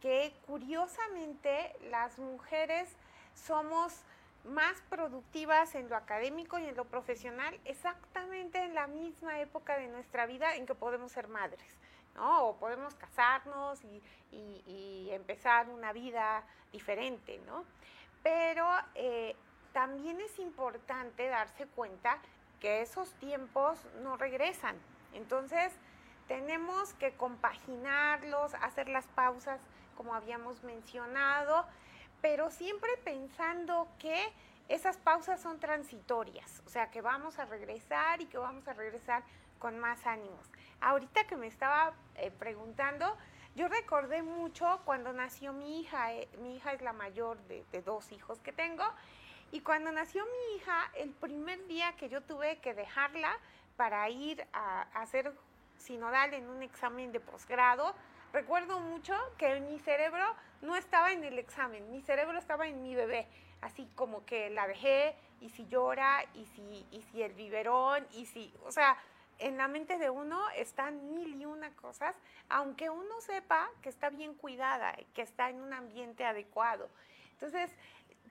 que 0.00 0.32
curiosamente 0.46 1.74
las 1.90 2.18
mujeres 2.18 2.88
somos 3.34 4.02
más 4.44 4.80
productivas 4.88 5.74
en 5.74 5.88
lo 5.88 5.96
académico 5.96 6.58
y 6.58 6.66
en 6.66 6.76
lo 6.76 6.84
profesional 6.84 7.58
exactamente 7.64 8.62
en 8.62 8.74
la 8.74 8.86
misma 8.86 9.40
época 9.40 9.76
de 9.76 9.88
nuestra 9.88 10.26
vida 10.26 10.54
en 10.54 10.66
que 10.66 10.74
podemos 10.74 11.12
ser 11.12 11.28
madres, 11.28 11.66
¿no? 12.14 12.46
O 12.46 12.56
podemos 12.56 12.94
casarnos 12.94 13.80
y, 13.84 14.02
empezar 15.10 15.70
una 15.70 15.92
vida 15.92 16.44
diferente, 16.70 17.40
¿no? 17.46 17.64
Pero 18.22 18.68
eh, 18.94 19.34
también 19.72 20.20
es 20.20 20.38
importante 20.38 21.26
darse 21.26 21.66
cuenta 21.68 22.18
que 22.60 22.82
esos 22.82 23.12
tiempos 23.14 23.78
no 24.02 24.16
regresan. 24.16 24.76
Entonces, 25.12 25.72
tenemos 26.28 26.92
que 26.94 27.12
compaginarlos, 27.12 28.54
hacer 28.54 28.88
las 28.88 29.06
pausas 29.08 29.60
como 29.96 30.14
habíamos 30.14 30.62
mencionado, 30.62 31.66
pero 32.20 32.50
siempre 32.50 32.90
pensando 33.04 33.88
que 33.98 34.32
esas 34.68 34.96
pausas 34.96 35.40
son 35.40 35.58
transitorias, 35.60 36.62
o 36.66 36.68
sea, 36.68 36.90
que 36.90 37.00
vamos 37.00 37.38
a 37.38 37.44
regresar 37.44 38.20
y 38.20 38.26
que 38.26 38.36
vamos 38.36 38.66
a 38.68 38.74
regresar 38.74 39.22
con 39.58 39.78
más 39.78 40.06
ánimos. 40.06 40.50
Ahorita 40.80 41.24
que 41.26 41.36
me 41.36 41.46
estaba 41.46 41.94
eh, 42.16 42.30
preguntando, 42.30 43.16
yo 43.54 43.68
recordé 43.68 44.22
mucho 44.22 44.80
cuando 44.84 45.12
nació 45.12 45.52
mi 45.52 45.80
hija, 45.80 46.12
eh, 46.12 46.28
mi 46.42 46.56
hija 46.56 46.72
es 46.72 46.82
la 46.82 46.92
mayor 46.92 47.38
de, 47.44 47.64
dos 47.82 48.12
hijos 48.12 48.40
que 48.40 48.52
tengo, 48.52 48.84
y 49.52 49.60
cuando 49.60 49.92
nació 49.92 50.24
mi 50.24 50.56
hija, 50.56 50.90
el 50.96 51.10
primer 51.10 51.66
día 51.66 51.94
que 51.96 52.08
yo 52.08 52.22
tuve 52.22 52.58
que 52.58 52.74
dejarla 52.74 53.38
para 53.76 54.08
ir 54.08 54.46
a 54.52 54.82
hacer 54.94 55.32
sinodal 55.78 56.34
en 56.34 56.48
un 56.48 56.62
examen 56.62 57.12
de 57.12 57.20
posgrado, 57.20 57.94
recuerdo 58.32 58.80
mucho 58.80 59.14
que 59.38 59.60
mi 59.60 59.78
cerebro 59.78 60.24
no 60.62 60.76
estaba 60.76 61.12
en 61.12 61.24
el 61.24 61.38
examen, 61.38 61.90
mi 61.90 62.02
cerebro 62.02 62.38
estaba 62.38 62.66
en 62.66 62.82
mi 62.82 62.94
bebé, 62.94 63.26
así 63.60 63.88
como 63.94 64.24
que 64.24 64.50
la 64.50 64.66
dejé 64.66 65.14
y 65.40 65.50
si 65.50 65.66
llora 65.68 66.24
y 66.34 66.46
si, 66.46 66.86
y 66.90 67.02
si 67.02 67.22
el 67.22 67.32
biberón 67.34 68.06
y 68.12 68.26
si, 68.26 68.52
o 68.64 68.72
sea, 68.72 68.96
en 69.38 69.58
la 69.58 69.68
mente 69.68 69.98
de 69.98 70.08
uno 70.08 70.48
están 70.56 71.14
mil 71.14 71.40
y 71.40 71.44
una 71.44 71.70
cosas, 71.76 72.16
aunque 72.48 72.88
uno 72.90 73.20
sepa 73.20 73.68
que 73.82 73.90
está 73.90 74.08
bien 74.08 74.34
cuidada 74.34 74.94
y 74.98 75.04
que 75.12 75.22
está 75.22 75.50
en 75.50 75.60
un 75.60 75.72
ambiente 75.72 76.24
adecuado. 76.24 76.88
Entonces, 77.32 77.70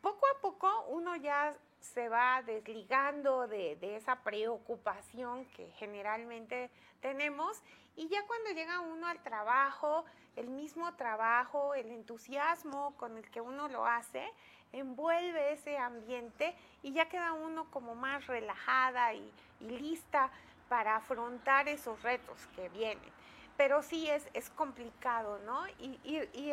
poco 0.05 0.27
a 0.27 0.39
poco 0.39 0.85
uno 0.89 1.15
ya 1.15 1.51
se 1.79 2.09
va 2.09 2.43
desligando 2.43 3.47
de, 3.47 3.75
esa 3.95 4.17
preocupación 4.17 5.45
que 5.45 5.71
generalmente 5.79 6.69
tenemos 7.01 7.59
y 7.95 8.07
ya 8.07 8.23
cuando 8.27 8.51
llega 8.51 8.81
uno 8.81 9.07
al 9.07 9.17
trabajo, 9.23 10.05
el 10.35 10.49
mismo 10.49 10.93
trabajo, 10.93 11.73
el 11.73 11.89
entusiasmo 11.89 12.93
con 12.97 13.17
el 13.17 13.27
que 13.31 13.41
uno 13.41 13.67
lo 13.67 13.87
hace, 13.87 14.31
envuelve 14.73 15.53
ese 15.53 15.79
ambiente 15.79 16.53
y 16.83 16.93
ya 16.93 17.09
queda 17.09 17.33
uno 17.33 17.71
como 17.71 17.95
más 17.95 18.27
relajada 18.27 19.15
y, 19.15 19.33
lista 19.59 20.29
para 20.69 20.97
afrontar 20.97 21.67
esos 21.67 21.99
retos 22.03 22.37
que 22.55 22.69
vienen. 22.69 23.11
Pero 23.57 23.81
sí 23.81 24.07
es, 24.07 24.29
es 24.33 24.51
complicado, 24.51 25.39
¿no? 25.45 25.67
Y, 25.79 25.99
y, 26.03 26.51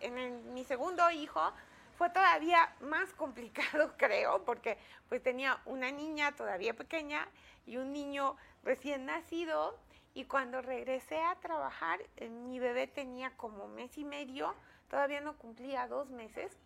en 0.00 0.54
mi 0.54 0.64
segundo 0.64 1.10
hijo 1.10 1.52
fue 1.96 2.10
todavía 2.10 2.74
más 2.80 3.12
complicado, 3.14 3.94
creo, 3.98 4.44
porque 4.44 4.78
pues 5.08 5.22
tenía 5.22 5.60
una 5.64 5.90
niña 5.90 6.32
todavía 6.32 6.74
pequeña 6.74 7.28
y 7.66 7.76
un 7.76 7.92
niño 7.92 8.36
recién 8.62 9.06
nacido 9.06 9.78
y 10.14 10.26
cuando 10.26 10.62
regresé 10.62 11.20
a 11.20 11.34
trabajar, 11.36 12.00
eh, 12.16 12.28
mi 12.28 12.60
bebé 12.60 12.86
tenía 12.86 13.30
como 13.36 13.66
mes 13.66 13.98
y 13.98 14.04
medio, 14.04 14.54
todavía 14.88 15.20
no 15.20 15.36
cumplía 15.36 15.88
dos 15.88 16.08
meses. 16.10 16.56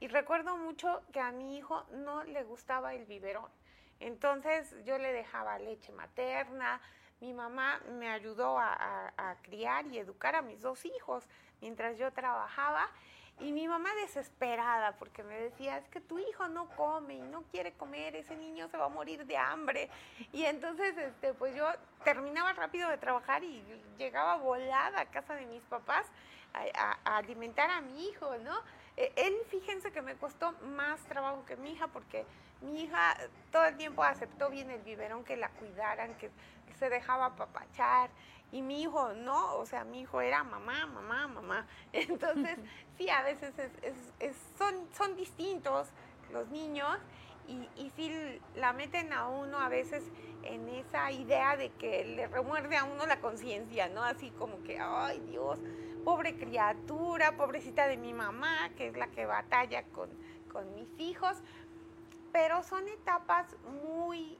Y 0.00 0.08
recuerdo 0.08 0.56
mucho 0.56 1.02
que 1.12 1.20
a 1.20 1.30
mi 1.30 1.56
hijo 1.56 1.84
no 1.92 2.24
le 2.24 2.42
gustaba 2.42 2.94
el 2.94 3.04
biberón. 3.06 3.50
Entonces 4.00 4.74
yo 4.84 4.98
le 4.98 5.12
dejaba 5.12 5.58
leche 5.58 5.92
materna. 5.92 6.80
Mi 7.20 7.32
mamá 7.32 7.80
me 7.98 8.08
ayudó 8.08 8.58
a, 8.58 9.12
a 9.16 9.36
criar 9.42 9.86
y 9.86 9.98
educar 9.98 10.36
a 10.36 10.42
mis 10.42 10.60
dos 10.60 10.84
hijos 10.84 11.24
mientras 11.60 11.98
yo 11.98 12.12
trabajaba. 12.12 12.88
Y 13.40 13.52
mi 13.52 13.68
mamá 13.68 13.88
desesperada 14.02 14.96
porque 14.98 15.22
me 15.22 15.38
decía, 15.38 15.78
es 15.78 15.88
que 15.88 16.00
tu 16.00 16.18
hijo 16.18 16.48
no 16.48 16.68
come 16.70 17.14
y 17.14 17.20
no 17.20 17.42
quiere 17.52 17.72
comer, 17.72 18.16
ese 18.16 18.36
niño 18.36 18.68
se 18.68 18.76
va 18.76 18.86
a 18.86 18.88
morir 18.88 19.26
de 19.26 19.36
hambre. 19.36 19.88
Y 20.32 20.44
entonces, 20.44 20.96
este, 20.98 21.34
pues 21.34 21.54
yo 21.54 21.66
terminaba 22.02 22.52
rápido 22.52 22.88
de 22.90 22.98
trabajar 22.98 23.44
y 23.44 23.62
llegaba 23.96 24.36
volada 24.36 25.00
a 25.00 25.06
casa 25.06 25.34
de 25.34 25.46
mis 25.46 25.62
papás 25.64 26.06
a, 26.74 27.16
alimentar 27.16 27.70
a 27.70 27.80
mi 27.80 28.08
hijo, 28.08 28.36
¿no? 28.38 28.58
E, 28.96 29.12
él, 29.14 29.34
fíjense 29.50 29.92
que 29.92 30.02
me 30.02 30.16
costó 30.16 30.52
más 30.62 31.00
trabajo 31.02 31.44
que 31.44 31.56
mi 31.56 31.72
hija 31.72 31.86
porque 31.86 32.26
mi 32.60 32.82
hija 32.82 33.16
todo 33.52 33.66
el 33.66 33.76
tiempo 33.76 34.02
aceptó 34.02 34.50
bien 34.50 34.70
el 34.70 34.82
biberón, 34.82 35.24
que 35.24 35.36
la 35.36 35.50
cuidaran, 35.50 36.16
que 36.16 36.30
se 36.78 36.88
dejaba 36.90 37.36
papachar 37.36 38.10
y 38.50 38.62
mi 38.62 38.82
hijo 38.82 39.12
no, 39.14 39.56
o 39.56 39.66
sea, 39.66 39.84
mi 39.84 40.00
hijo 40.00 40.20
era 40.20 40.42
mamá, 40.42 40.86
mamá, 40.86 41.28
mamá. 41.28 41.66
Entonces, 41.92 42.58
sí, 42.98 43.08
a 43.10 43.22
veces 43.22 43.54
es, 44.20 44.36
son, 44.56 44.88
son 44.96 45.16
distintos 45.16 45.88
los 46.32 46.48
niños 46.48 46.98
y, 47.46 47.68
y 47.76 47.90
sí 47.96 48.40
la 48.54 48.72
meten 48.72 49.12
a 49.12 49.28
uno 49.28 49.58
a 49.58 49.68
veces 49.68 50.04
en 50.42 50.68
esa 50.68 51.10
idea 51.10 51.56
de 51.56 51.70
que 51.70 52.04
le 52.04 52.26
remuerde 52.26 52.76
a 52.76 52.84
uno 52.84 53.06
la 53.06 53.20
conciencia, 53.20 53.88
¿no? 53.88 54.02
Así 54.02 54.30
como 54.30 54.62
que, 54.62 54.78
ay 54.78 55.20
Dios, 55.20 55.58
pobre 56.04 56.36
criatura, 56.36 57.36
pobrecita 57.36 57.86
de 57.86 57.96
mi 57.96 58.12
mamá, 58.12 58.70
que 58.76 58.88
es 58.88 58.96
la 58.96 59.08
que 59.08 59.26
batalla 59.26 59.82
con, 59.84 60.10
con 60.50 60.74
mis 60.74 60.88
hijos. 60.98 61.36
Pero 62.32 62.62
son 62.62 62.86
etapas 62.88 63.46
muy, 63.84 64.38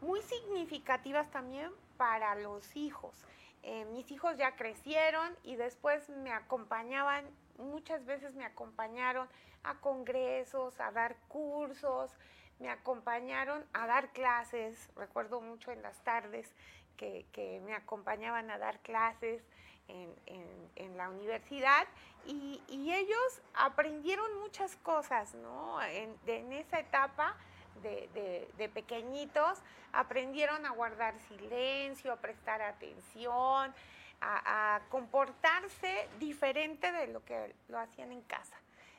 muy 0.00 0.20
significativas 0.22 1.30
también 1.30 1.70
para 1.96 2.34
los 2.34 2.76
hijos. 2.76 3.14
Eh, 3.62 3.84
mis 3.86 4.10
hijos 4.10 4.36
ya 4.36 4.54
crecieron 4.56 5.36
y 5.42 5.56
después 5.56 6.08
me 6.08 6.32
acompañaban, 6.32 7.24
muchas 7.58 8.04
veces 8.04 8.34
me 8.34 8.44
acompañaron 8.44 9.28
a 9.64 9.74
congresos, 9.80 10.78
a 10.80 10.92
dar 10.92 11.16
cursos, 11.28 12.12
me 12.58 12.70
acompañaron 12.70 13.64
a 13.72 13.86
dar 13.86 14.12
clases, 14.12 14.88
recuerdo 14.96 15.40
mucho 15.40 15.72
en 15.72 15.82
las 15.82 15.98
tardes 16.04 16.50
que, 16.96 17.60
me 17.64 17.74
acompañaban 17.74 18.50
a 18.50 18.58
dar 18.58 18.78
clases 18.80 19.42
en, 19.88 20.96
la 20.96 21.10
universidad 21.10 21.86
y, 22.24 22.62
ellos 22.68 23.42
aprendieron 23.54 24.38
muchas 24.40 24.76
cosas, 24.76 25.34
¿no? 25.34 25.82
En, 25.82 26.16
en 26.26 26.52
esa 26.52 26.80
etapa 26.80 27.36
de, 27.82 28.70
pequeñitos 28.74 29.58
aprendieron 29.92 30.66
a 30.66 30.70
guardar 30.70 31.14
silencio, 31.28 32.12
a 32.12 32.16
prestar 32.16 32.62
atención, 32.62 33.74
a, 34.20 34.80
comportarse 34.90 36.08
diferente 36.18 36.90
de 36.92 37.08
lo 37.08 37.24
que 37.24 37.54
lo 37.68 37.78
hacían 37.78 38.12
en 38.12 38.22
casa. 38.22 38.56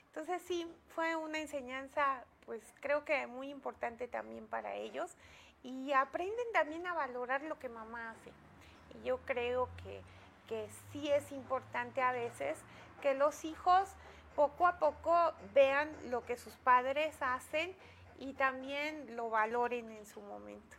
Entonces 0.07 0.41
sí, 0.43 0.67
fue 0.95 1.15
una 1.15 1.39
enseñanza, 1.39 2.23
pues 2.45 2.61
creo 2.79 3.05
que 3.05 3.27
muy 3.27 3.49
importante 3.49 4.07
también 4.07 4.47
para 4.47 4.73
ellos 4.73 5.15
y 5.63 5.91
aprenden 5.93 6.45
también 6.53 6.87
a 6.87 6.93
valorar 6.93 7.41
lo 7.43 7.59
que 7.59 7.69
mamá 7.69 8.11
hace. 8.11 8.31
Y 8.95 9.07
yo 9.07 9.17
creo 9.25 9.69
que, 9.83 10.01
que 10.47 10.67
sí 10.91 11.09
es 11.09 11.31
importante 11.31 12.01
a 12.01 12.11
veces 12.11 12.57
que 13.01 13.13
los 13.13 13.45
hijos 13.45 13.89
poco 14.35 14.67
a 14.67 14.77
poco 14.77 15.33
vean 15.55 15.89
lo 16.11 16.23
que 16.25 16.37
sus 16.37 16.53
padres 16.57 17.15
hacen 17.21 17.75
y 18.19 18.33
también 18.33 19.15
lo 19.15 19.29
valoren 19.29 19.91
en 19.91 20.05
su 20.05 20.21
momento. 20.21 20.77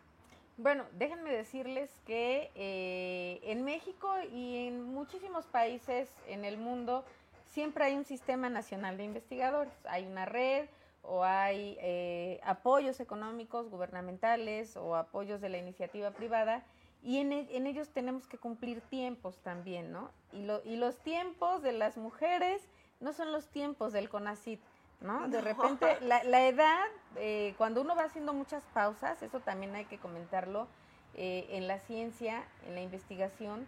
Bueno, 0.57 0.85
déjenme 0.93 1.33
decirles 1.33 1.89
que 2.05 2.51
eh, 2.57 3.41
en 3.45 3.65
México 3.65 4.13
y 4.33 4.67
en 4.67 4.83
muchísimos 4.83 5.47
países 5.47 6.11
en 6.27 6.45
el 6.45 6.59
mundo 6.59 7.05
siempre 7.47 7.85
hay 7.85 7.97
un 7.97 8.05
sistema 8.05 8.49
nacional 8.49 8.97
de 8.97 9.05
investigadores, 9.05 9.73
hay 9.85 10.05
una 10.07 10.25
red 10.25 10.69
o 11.03 11.23
hay 11.23 11.77
eh, 11.81 12.41
apoyos 12.43 12.99
económicos 12.99 13.71
gubernamentales 13.71 14.77
o 14.77 14.97
apoyos 14.97 15.41
de 15.41 15.49
la 15.49 15.59
iniciativa 15.59 16.11
privada 16.11 16.65
y 17.03 17.19
en, 17.19 17.33
en, 17.33 17.67
ellos 17.69 17.91
tenemos 17.91 18.27
que 18.27 18.39
cumplir 18.39 18.81
tiempos 18.81 19.39
también, 19.39 19.93
¿no? 19.93 20.11
Y, 20.33 20.43
lo, 20.45 20.61
y 20.65 20.75
los 20.75 20.99
tiempos 20.99 21.63
de 21.63 21.73
las 21.73 21.97
mujeres 21.97 22.61
no 22.99 23.13
son 23.13 23.31
los 23.31 23.47
tiempos 23.49 23.93
del 23.93 24.09
CONACIT. 24.09 24.61
¿No? 25.01 25.29
De 25.29 25.41
repente, 25.41 25.99
la, 26.03 26.23
la 26.25 26.47
edad, 26.47 26.85
eh, 27.17 27.55
cuando 27.59 27.81
uno 27.81 27.95
va 27.95 28.05
haciendo 28.05 28.33
muchas 28.33 28.63
pausas, 28.75 29.23
eso 29.23 29.41
también 29.41 29.75
hay 29.75 29.85
que 29.85 29.99
comentarlo, 29.99 30.69
eh, 31.15 31.47
en 31.51 31.67
la 31.67 31.79
ciencia, 31.81 32.45
en 32.67 32.75
la 32.75 32.81
investigación, 32.81 33.67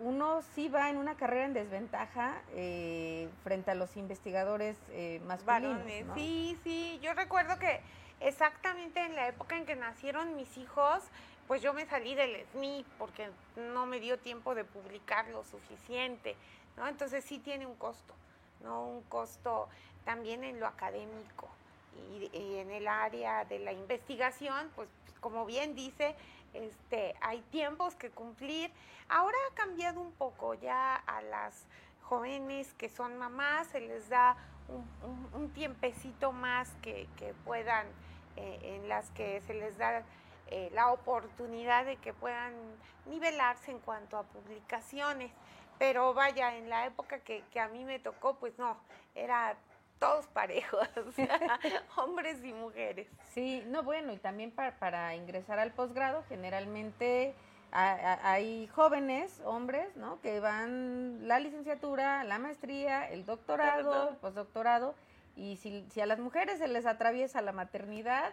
uno 0.00 0.42
sí 0.54 0.68
va 0.68 0.90
en 0.90 0.96
una 0.96 1.16
carrera 1.16 1.44
en 1.44 1.54
desventaja 1.54 2.40
eh, 2.52 3.28
frente 3.42 3.72
a 3.72 3.74
los 3.74 3.96
investigadores 3.96 4.76
masculinos. 5.26 5.82
Sí, 6.14 6.56
sí, 6.62 7.00
yo 7.02 7.14
recuerdo 7.14 7.58
que 7.58 7.80
exactamente 8.20 9.00
en 9.00 9.16
la 9.16 9.26
época 9.28 9.56
en 9.56 9.66
que 9.66 9.74
nacieron 9.74 10.36
mis 10.36 10.56
hijos, 10.56 11.02
pues 11.48 11.62
yo 11.62 11.72
me 11.72 11.86
salí 11.86 12.14
del 12.14 12.36
SNI 12.52 12.84
porque 12.98 13.28
no 13.56 13.86
me 13.86 14.00
dio 14.00 14.18
tiempo 14.18 14.54
de 14.54 14.64
publicar 14.64 15.26
lo 15.28 15.44
suficiente, 15.44 16.36
¿no? 16.76 16.86
Entonces 16.86 17.24
sí 17.24 17.38
tiene 17.38 17.66
un 17.66 17.74
costo, 17.74 18.14
¿no? 18.62 18.86
Un 18.86 19.02
costo 19.02 19.68
también 20.04 20.44
en 20.44 20.60
lo 20.60 20.66
académico 20.66 21.48
y, 22.32 22.56
en 22.56 22.70
el 22.70 22.88
área 22.88 23.44
de 23.44 23.58
la 23.58 23.72
investigación, 23.72 24.70
pues 24.74 24.88
como 25.20 25.46
bien 25.46 25.74
dice, 25.74 26.14
este, 26.54 27.14
hay 27.20 27.40
tiempos 27.50 27.94
que 27.94 28.10
cumplir. 28.10 28.70
Ahora 29.08 29.36
ha 29.50 29.54
cambiado 29.54 30.00
un 30.00 30.12
poco 30.12 30.54
ya 30.54 30.96
a 30.96 31.22
las 31.22 31.66
jóvenes 32.02 32.72
que 32.74 32.88
son 32.88 33.18
mamás, 33.18 33.66
se 33.68 33.80
les 33.80 34.08
da 34.08 34.36
un, 35.34 35.50
tiempecito 35.50 36.32
más 36.32 36.70
que, 36.82 37.08
puedan, 37.44 37.86
eh, 38.36 38.58
en 38.62 38.88
las 38.88 39.10
que 39.10 39.42
se 39.46 39.54
les 39.54 39.76
da 39.78 40.02
eh, 40.50 40.70
la 40.72 40.92
oportunidad 40.92 41.84
de 41.84 41.96
que 41.96 42.12
puedan 42.12 42.52
nivelarse 43.06 43.70
en 43.70 43.78
cuanto 43.80 44.16
a 44.16 44.22
publicaciones. 44.22 45.30
Pero 45.78 46.14
vaya, 46.14 46.56
en 46.56 46.68
la 46.68 46.86
época 46.86 47.20
que, 47.20 47.42
a 47.60 47.68
mí 47.68 47.84
me 47.84 47.98
tocó, 47.98 48.36
pues 48.36 48.58
no, 48.58 48.76
era 49.14 49.56
todos 49.98 50.26
parejos, 50.28 50.88
hombres 51.96 52.44
y 52.44 52.52
mujeres. 52.52 53.08
Sí, 53.32 53.64
no, 53.66 53.82
bueno, 53.82 54.12
y 54.12 54.16
también 54.16 54.52
para, 54.52 55.14
ingresar 55.14 55.58
al 55.58 55.72
posgrado, 55.72 56.24
generalmente 56.28 57.34
hay 57.70 58.66
jóvenes, 58.68 59.42
hombres, 59.44 59.94
¿no? 59.96 60.20
Que 60.20 60.40
van 60.40 61.28
la 61.28 61.38
licenciatura, 61.38 62.24
la 62.24 62.38
maestría, 62.38 63.10
el 63.10 63.26
doctorado, 63.26 64.10
el 64.10 64.16
postdoctorado, 64.16 64.94
y 65.36 65.56
si, 65.56 65.86
si 65.90 66.00
a 66.00 66.06
las 66.06 66.18
mujeres 66.18 66.58
se 66.58 66.68
les 66.68 66.86
atraviesa 66.86 67.42
la 67.42 67.52
maternidad, 67.52 68.32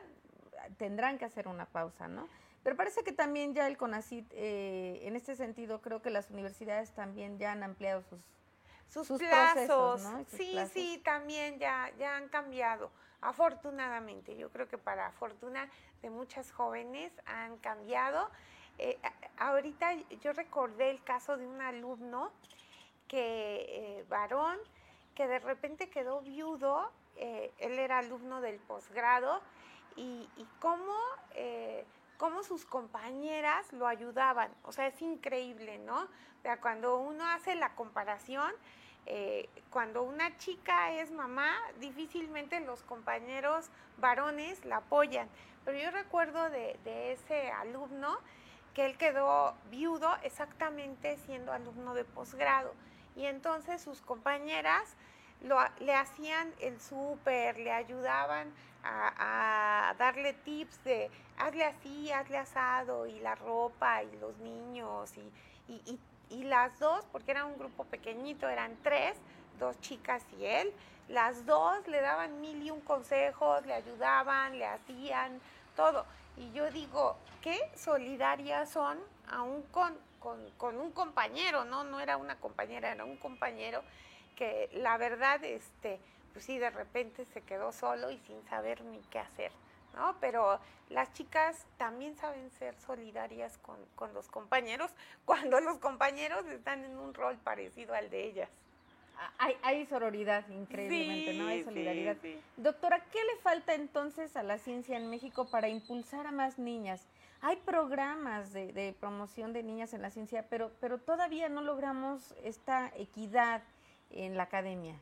tendrán 0.78 1.18
que 1.18 1.26
hacer 1.26 1.48
una 1.48 1.66
pausa, 1.66 2.08
¿no? 2.08 2.28
Pero 2.66 2.76
parece 2.76 3.04
que 3.04 3.12
también 3.12 3.54
ya 3.54 3.68
el 3.68 3.78
CONACIT, 3.78 4.26
eh, 4.32 5.02
en 5.04 5.16
este 5.16 5.36
sentido, 5.36 5.82
creo 5.82 6.02
que 6.02 6.10
las 6.10 6.32
universidades 6.32 6.90
también 6.96 7.38
ya 7.38 7.52
han 7.52 7.62
ampliado 7.62 8.02
sus, 8.02 9.06
sus, 9.06 9.20
plazos. 9.20 10.02
sí, 10.30 10.58
sí, 10.74 11.00
también 11.06 11.60
ya, 11.60 11.92
ya 12.00 12.18
han 12.18 12.28
cambiado. 12.28 12.90
Afortunadamente, 13.22 14.36
yo 14.36 14.50
creo 14.50 14.68
que 14.68 14.80
para 14.80 15.12
fortuna 15.12 15.70
de 16.02 16.10
muchas 16.10 16.52
jóvenes 16.52 17.12
han 17.28 17.58
cambiado. 17.58 18.32
Eh, 18.80 18.98
ahorita 19.38 19.94
yo 20.24 20.34
recordé 20.34 20.90
el 20.90 21.04
caso 21.04 21.38
de 21.38 21.46
un 21.46 21.62
alumno 21.62 22.32
que, 23.08 23.68
eh, 23.70 24.06
varón, 24.10 24.58
que 25.14 25.28
de 25.28 25.38
repente 25.38 25.92
quedó 25.92 26.22
viudo, 26.22 26.90
él 27.16 27.78
era 27.78 28.00
alumno 28.00 28.42
del 28.42 28.58
posgrado, 28.58 29.40
y, 29.96 30.28
cómo, 30.60 30.96
sus 32.44 32.66
compañeras 32.66 33.72
lo 33.74 33.88
ayudaban. 33.88 34.52
O 34.64 34.72
sea, 34.72 34.88
es 34.88 35.02
increíble, 35.02 35.78
¿no? 35.80 36.04
O 36.04 36.42
sea, 36.42 36.60
cuando 36.62 37.00
uno 37.00 37.26
hace 37.26 37.56
la 37.56 37.76
comparación, 37.76 38.52
eh, 39.08 39.50
cuando 39.70 40.04
una 40.04 40.38
chica 40.38 40.94
es 40.94 41.12
mamá, 41.12 41.54
difícilmente 41.80 42.60
los 42.60 42.82
compañeros 42.84 43.70
varones 43.98 44.64
la 44.66 44.78
apoyan. 44.78 45.30
Pero 45.64 45.78
yo 45.78 45.92
recuerdo 45.92 46.50
de, 46.50 46.78
ese 47.12 47.52
alumno 47.52 48.18
que 48.74 48.86
él 48.86 48.98
quedó 48.98 49.56
viudo 49.72 50.10
exactamente 50.24 51.18
siendo 51.26 51.52
alumno 51.52 51.94
de 51.94 52.04
posgrado. 52.04 52.74
Y 53.16 53.26
entonces 53.26 53.82
sus 53.82 54.02
compañeras 54.02 54.96
le 55.80 55.94
hacían 55.94 56.54
el 56.60 56.80
súper, 56.82 57.58
le 57.58 57.72
ayudaban 57.72 58.52
a, 58.84 59.96
darle 59.98 60.34
tips 60.34 60.84
de 60.84 61.10
hazle 61.38 61.66
así, 61.66 62.12
hazle 62.12 62.38
asado, 62.38 63.08
y 63.08 63.20
la 63.20 63.36
ropa, 63.36 64.04
y 64.04 64.16
los 64.18 64.38
niños, 64.38 65.12
y, 65.68 66.00
y, 66.30 66.44
las 66.44 66.78
dos, 66.80 67.04
porque 67.12 67.32
era 67.32 67.46
un 67.46 67.58
grupo 67.58 67.86
pequeñito, 67.86 68.48
eran 68.48 68.78
tres, 68.84 69.18
dos 69.60 69.80
chicas 69.82 70.24
y 70.40 70.46
él, 70.46 70.72
las 71.08 71.46
dos 71.46 71.88
le 71.88 72.02
daban 72.02 72.42
mil 72.42 72.62
y 72.64 72.72
un 72.72 72.82
consejos, 72.82 73.66
le 73.66 73.74
ayudaban, 73.74 74.58
le 74.58 74.66
hacían 74.66 75.40
todo. 75.76 76.06
Y 76.38 76.52
yo 76.52 76.70
digo, 76.72 77.18
qué 77.42 77.58
solidarias 77.76 78.70
son 78.70 79.00
aún 79.30 79.64
con, 79.72 79.98
con, 80.20 80.40
con 80.58 80.78
un 80.78 80.92
compañero, 80.92 81.64
¿no? 81.66 81.84
No 81.84 82.00
era 82.00 82.18
una 82.18 82.36
compañera, 82.40 82.92
era 82.92 83.06
un 83.06 83.18
compañero 83.18 83.84
que 84.36 84.70
la 84.74 84.98
verdad, 84.98 85.44
este, 85.44 86.00
pues 86.34 86.46
sí, 86.46 86.58
de 86.58 86.70
repente 86.70 87.26
se 87.26 87.42
quedó 87.42 87.72
solo 87.72 88.12
y 88.12 88.18
sin 88.20 88.44
saber 88.48 88.82
ni 88.84 89.00
qué 89.10 89.20
hacer, 89.20 89.52
¿no? 89.96 90.18
Pero 90.20 90.60
las 90.90 91.12
chicas 91.14 91.66
también 91.78 92.16
saben 92.18 92.52
ser 92.52 92.76
solidarias 92.76 93.58
con, 93.60 94.14
los 94.14 94.28
compañeros 94.28 94.92
cuando 95.26 95.60
los 95.62 95.78
compañeros 95.80 96.46
están 96.48 96.84
en 96.84 96.98
un 96.98 97.14
rol 97.14 97.38
parecido 97.38 97.94
al 97.94 98.10
de 98.10 98.26
ellas. 98.26 98.50
Hay, 99.38 99.56
hay 99.64 99.86
sororidad, 99.86 100.46
increíblemente, 100.50 101.34
¿no? 101.36 101.48
Hay 101.48 101.64
solidaridad. 101.64 102.18
Doctora, 102.58 103.00
¿qué 103.14 103.24
le 103.24 103.38
falta 103.42 103.74
entonces 103.74 104.36
a 104.36 104.44
la 104.44 104.58
ciencia 104.58 104.98
en 104.98 105.10
México 105.10 105.50
para 105.50 105.70
impulsar 105.70 106.28
a 106.28 106.32
más 106.32 106.60
niñas? 106.60 107.08
Hay 107.40 107.56
programas 107.56 108.52
de, 108.52 108.74
de 108.74 108.94
promoción 109.00 109.54
de 109.54 109.64
niñas 109.64 109.94
en 109.94 110.02
la 110.02 110.10
ciencia, 110.10 110.46
pero, 110.50 110.70
pero 110.82 110.98
todavía 110.98 111.48
no 111.48 111.62
logramos 111.62 112.34
esta 112.44 112.92
equidad 112.98 113.62
en 114.12 114.38
la 114.38 114.44
academia? 114.44 115.00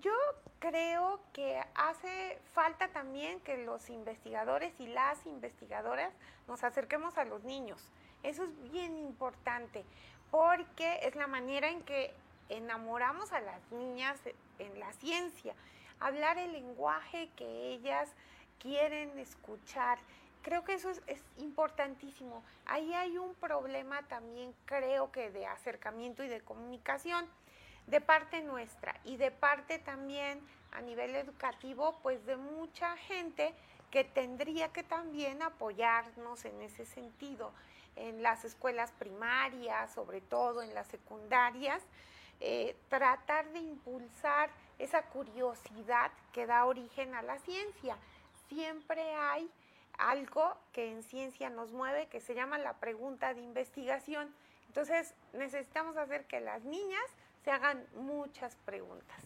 Yo 0.00 0.12
creo 0.58 1.20
que 1.32 1.62
hace 1.74 2.38
falta 2.52 2.88
también 2.88 3.40
que 3.40 3.64
los 3.64 3.88
investigadores 3.88 4.78
y 4.78 4.86
las 4.86 5.24
investigadoras 5.26 6.12
nos 6.48 6.64
acerquemos 6.64 7.16
a 7.18 7.24
los 7.24 7.44
niños. 7.44 7.80
Eso 8.22 8.44
es 8.44 8.72
bien 8.72 8.98
importante 8.98 9.84
porque 10.30 11.00
es 11.02 11.14
la 11.16 11.26
manera 11.26 11.68
en 11.68 11.82
que 11.82 12.12
enamoramos 12.48 13.32
a 13.32 13.40
las 13.40 13.60
niñas 13.72 14.18
en 14.58 14.78
la 14.78 14.92
ciencia. 14.94 15.54
Hablar 16.00 16.38
el 16.38 16.52
lenguaje 16.52 17.30
que 17.36 17.72
ellas 17.72 18.10
quieren 18.58 19.18
escuchar. 19.18 19.98
Creo 20.42 20.64
que 20.64 20.74
eso 20.74 20.90
es, 20.90 21.22
importantísimo. 21.38 22.42
Ahí 22.66 22.92
hay 22.94 23.18
un 23.18 23.34
problema 23.34 24.02
también, 24.02 24.54
creo 24.64 25.10
que 25.10 25.30
de 25.30 25.46
acercamiento 25.46 26.22
y 26.22 26.28
de 26.28 26.40
comunicación 26.40 27.26
de 27.86 28.00
parte 28.00 28.42
nuestra 28.42 28.98
y 29.04 29.16
de 29.16 29.30
parte 29.30 29.78
también 29.78 30.40
a 30.72 30.80
nivel 30.80 31.14
educativo, 31.14 31.98
pues 32.02 32.24
de 32.26 32.36
mucha 32.36 32.96
gente 32.96 33.54
que 33.90 34.04
tendría 34.04 34.68
que 34.72 34.82
también 34.82 35.42
apoyarnos 35.42 36.44
en 36.44 36.60
ese 36.62 36.84
sentido, 36.84 37.52
en 37.94 38.22
las 38.22 38.44
escuelas 38.44 38.92
primarias, 38.92 39.92
sobre 39.94 40.20
todo 40.20 40.62
en 40.62 40.74
las 40.74 40.86
secundarias, 40.88 41.82
eh, 42.40 42.76
tratar 42.90 43.48
de 43.52 43.60
impulsar 43.60 44.50
esa 44.78 45.02
curiosidad 45.04 46.10
que 46.32 46.46
da 46.46 46.66
origen 46.66 47.14
a 47.14 47.22
la 47.22 47.38
ciencia. 47.38 47.96
Siempre 48.48 49.14
hay 49.14 49.50
algo 49.96 50.54
que 50.72 50.92
en 50.92 51.02
ciencia 51.02 51.48
nos 51.48 51.72
mueve, 51.72 52.08
que 52.08 52.20
se 52.20 52.34
llama 52.34 52.58
la 52.58 52.74
pregunta 52.74 53.32
de 53.32 53.40
investigación. 53.40 54.34
Entonces 54.66 55.14
necesitamos 55.32 55.96
hacer 55.96 56.26
que 56.26 56.40
las 56.40 56.62
niñas 56.64 57.04
se 57.46 57.52
hagan 57.52 57.86
muchas 57.94 58.56
preguntas. 58.64 59.16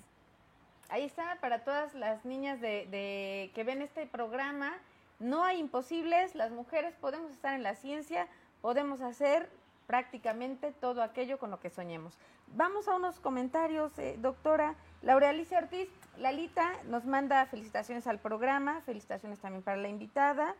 Ahí 0.91 1.05
está, 1.05 1.39
para 1.41 1.65
todas 1.65 1.95
las 1.95 2.27
niñas 2.27 2.61
de, 2.61 3.51
que 3.55 3.65
ven 3.65 3.81
este 3.81 4.05
programa, 4.05 4.77
no 5.21 5.43
hay 5.43 5.59
imposibles, 5.59 6.35
las 6.35 6.51
mujeres 6.51 6.95
podemos 7.01 7.31
estar 7.31 7.55
en 7.55 7.63
la 7.63 7.77
ciencia, 7.77 8.29
podemos 8.61 9.01
hacer 9.01 9.49
prácticamente 9.87 10.71
todo 10.71 11.03
aquello 11.03 11.39
con 11.39 11.51
lo 11.51 11.61
que 11.61 11.71
soñemos. 11.71 12.13
Vamos 12.49 12.89
a 12.89 12.97
unos 12.97 13.19
comentarios, 13.21 13.99
eh, 13.99 14.19
doctora. 14.21 14.75
Laura 15.01 15.31
Alicia 15.31 15.57
Ortiz, 15.57 15.89
Lalita 16.19 16.73
nos 16.89 17.07
manda 17.07 17.47
felicitaciones 17.47 18.07
al 18.07 18.19
programa, 18.19 18.83
felicitaciones 18.83 19.39
también 19.39 19.63
para 19.63 19.79
la 19.79 19.89
invitada. 19.89 20.57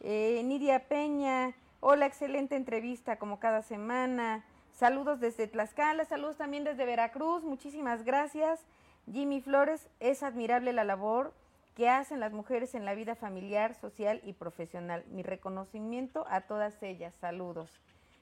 Eh, 0.00 0.42
Nidia 0.44 0.80
Peña, 0.88 1.54
hola, 1.80 2.04
excelente 2.04 2.54
entrevista 2.54 3.16
como 3.16 3.40
cada 3.40 3.62
semana. 3.62 4.44
Saludos 4.78 5.18
desde 5.18 5.48
Tlaxcala, 5.48 6.04
saludos 6.04 6.36
también 6.36 6.62
desde 6.62 6.86
Veracruz, 6.86 7.42
muchísimas 7.42 8.04
gracias. 8.04 8.64
Jimmy 9.10 9.40
Flores, 9.40 9.88
es 9.98 10.22
admirable 10.22 10.72
la 10.72 10.84
labor 10.84 11.34
que 11.74 11.88
hacen 11.88 12.20
las 12.20 12.32
mujeres 12.32 12.76
en 12.76 12.84
la 12.84 12.94
vida 12.94 13.16
familiar, 13.16 13.74
social 13.74 14.20
y 14.22 14.34
profesional. 14.34 15.04
Mi 15.08 15.24
reconocimiento 15.24 16.24
a 16.30 16.42
todas 16.42 16.80
ellas, 16.80 17.12
saludos. 17.20 17.68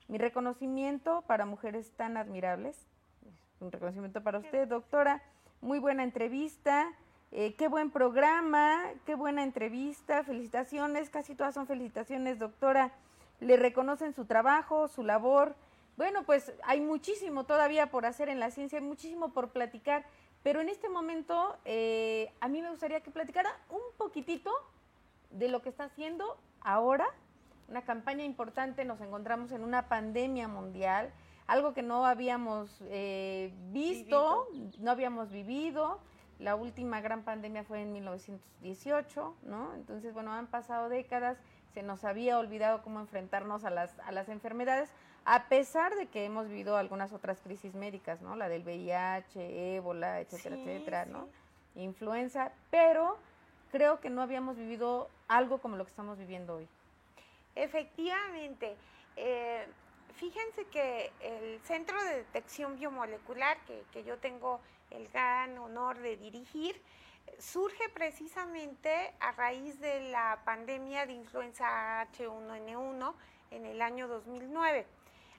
Mi 0.09 0.17
reconocimiento 0.17 1.23
para 1.27 1.45
mujeres 1.45 1.93
tan 1.95 2.17
admirables. 2.17 2.87
Un 3.61 3.71
reconocimiento 3.71 4.23
para 4.23 4.39
usted, 4.39 4.67
doctora. 4.67 5.23
Muy 5.61 5.79
buena 5.79 6.05
entrevista. 6.05 6.91
Eh, 7.33 7.55
qué 7.57 7.69
buen 7.69 7.91
programa, 7.91 8.81
qué 9.05 9.15
buena 9.15 9.43
entrevista. 9.43 10.25
Felicitaciones, 10.25 11.11
casi 11.11 11.35
todas 11.35 11.53
son 11.53 11.67
felicitaciones, 11.67 12.39
doctora. 12.39 12.93
Le 13.41 13.59
reconocen 13.59 14.15
su 14.15 14.25
trabajo, 14.25 14.89
su 14.89 15.03
labor 15.03 15.55
bueno, 15.97 16.25
pues 16.25 16.53
hay 16.65 16.81
muchísimo 16.81 17.45
todavía 17.45 17.91
por 17.91 18.07
hacer 18.07 18.29
en 18.29 18.41
la 18.41 18.51
ciencia, 18.51 18.79
hay 18.79 18.85
muchísimo 18.85 19.31
por 19.31 19.51
platicar, 19.51 20.05
pero 20.43 20.61
en 20.61 20.69
este 20.69 20.89
momento 20.89 21.57
eh, 21.65 22.33
a 22.41 22.49
mí 22.49 22.63
me 22.63 22.71
gustaría 22.71 23.01
que 23.01 23.11
platicara 23.11 23.51
un 23.71 23.81
poquitito 23.97 24.53
de 25.31 25.49
lo 25.49 25.63
que 25.63 25.69
está 25.69 25.85
haciendo 25.85 26.37
ahora 26.61 27.07
una 27.69 27.83
campaña 27.83 28.25
importante, 28.25 28.85
nos 28.85 29.01
encontramos 29.01 29.51
en 29.53 29.65
una 29.65 29.89
pandemia 29.89 30.49
mundial, 30.49 31.11
algo 31.47 31.75
que 31.75 31.83
no 31.83 32.07
habíamos 32.07 32.71
eh, 32.83 33.53
visto, 33.71 34.49
no 34.79 34.91
habíamos 34.91 35.31
vivido. 35.31 36.01
La 36.39 36.55
última 36.55 37.01
gran 37.01 37.23
pandemia 37.23 37.65
fue 37.65 37.81
en 37.81 37.93
1918, 37.95 39.37
¿no? 39.45 39.75
Entonces, 39.75 40.13
bueno, 40.13 40.33
han 40.33 40.49
pasado 40.49 40.89
décadas, 40.89 41.39
se 41.73 41.83
nos 41.83 42.05
había 42.05 42.39
olvidado 42.39 42.83
cómo 42.83 43.01
enfrentarnos 43.01 43.65
a 43.65 43.71
las, 43.71 43.99
a 44.01 44.13
las 44.13 44.29
enfermedades, 44.29 44.91
a 45.29 45.49
pesar 45.49 45.97
de 45.97 46.07
que 46.07 46.25
hemos 46.25 46.49
vivido 46.49 46.77
algunas 46.77 47.13
otras 47.13 47.41
crisis 47.41 47.75
médicas, 47.75 48.23
¿no? 48.23 48.37
La 48.37 48.49
del 48.49 48.63
VIH, 48.63 49.77
ébola, 49.77 50.21
etcétera, 50.21 50.57
etcétera, 50.57 51.05
¿no? 51.05 51.29
Influenza, 51.75 52.53
pero 52.71 53.19
creo 53.73 53.99
que 53.99 54.09
no 54.09 54.23
habíamos 54.23 54.57
vivido 54.57 55.11
algo 55.27 55.59
como 55.59 55.77
lo 55.77 55.85
que 55.85 55.91
estamos 55.91 56.17
viviendo 56.17 56.55
hoy. 56.55 56.69
Efectivamente. 57.57 58.77
Eh, 59.17 59.67
fíjense 60.15 60.65
que 60.67 61.11
el 61.21 61.61
Centro 61.65 62.01
de 62.05 62.19
Detección 62.19 62.79
Biomolecular, 62.79 63.59
que, 63.93 64.05
yo 64.05 64.19
tengo 64.19 64.61
el 64.91 65.09
gran 65.09 65.59
honor 65.59 65.99
de 65.99 66.17
dirigir, 66.19 66.81
surge 67.41 67.89
precisamente 67.89 69.13
a 69.19 69.33
raíz 69.33 69.81
de 69.81 70.09
la 70.11 70.41
pandemia 70.45 71.05
de 71.05 71.15
influenza 71.15 72.07
H1N1 72.13 73.13
en 73.51 73.67
el 73.67 73.83
año 73.83 74.07
2009. 74.07 74.87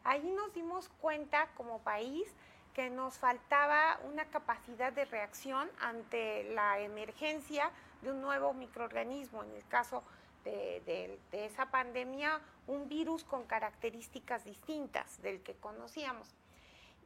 Ahí 0.07 0.31
nos 0.31 0.53
dimos 0.53 0.87
cuenta 1.01 1.49
como 1.57 1.79
país 1.79 2.33
que 2.73 2.89
nos 2.89 3.17
faltaba 3.17 3.99
una 4.05 4.23
capacidad 4.23 4.93
de 4.93 5.03
reacción 5.03 5.69
ante 5.81 6.45
la 6.53 6.79
emergencia 6.79 7.71
de 8.01 8.11
un 8.11 8.21
nuevo 8.21 8.53
microorganismo, 8.53 9.43
en 9.43 9.51
el 9.51 9.67
caso 9.67 10.03
de, 10.45 11.19
esa 11.33 11.65
pandemia, 11.71 12.39
un 12.67 12.87
virus 12.87 13.25
con 13.25 13.45
características 13.47 14.45
distintas 14.45 15.21
del 15.21 15.43
que 15.43 15.55
conocíamos. 15.55 16.33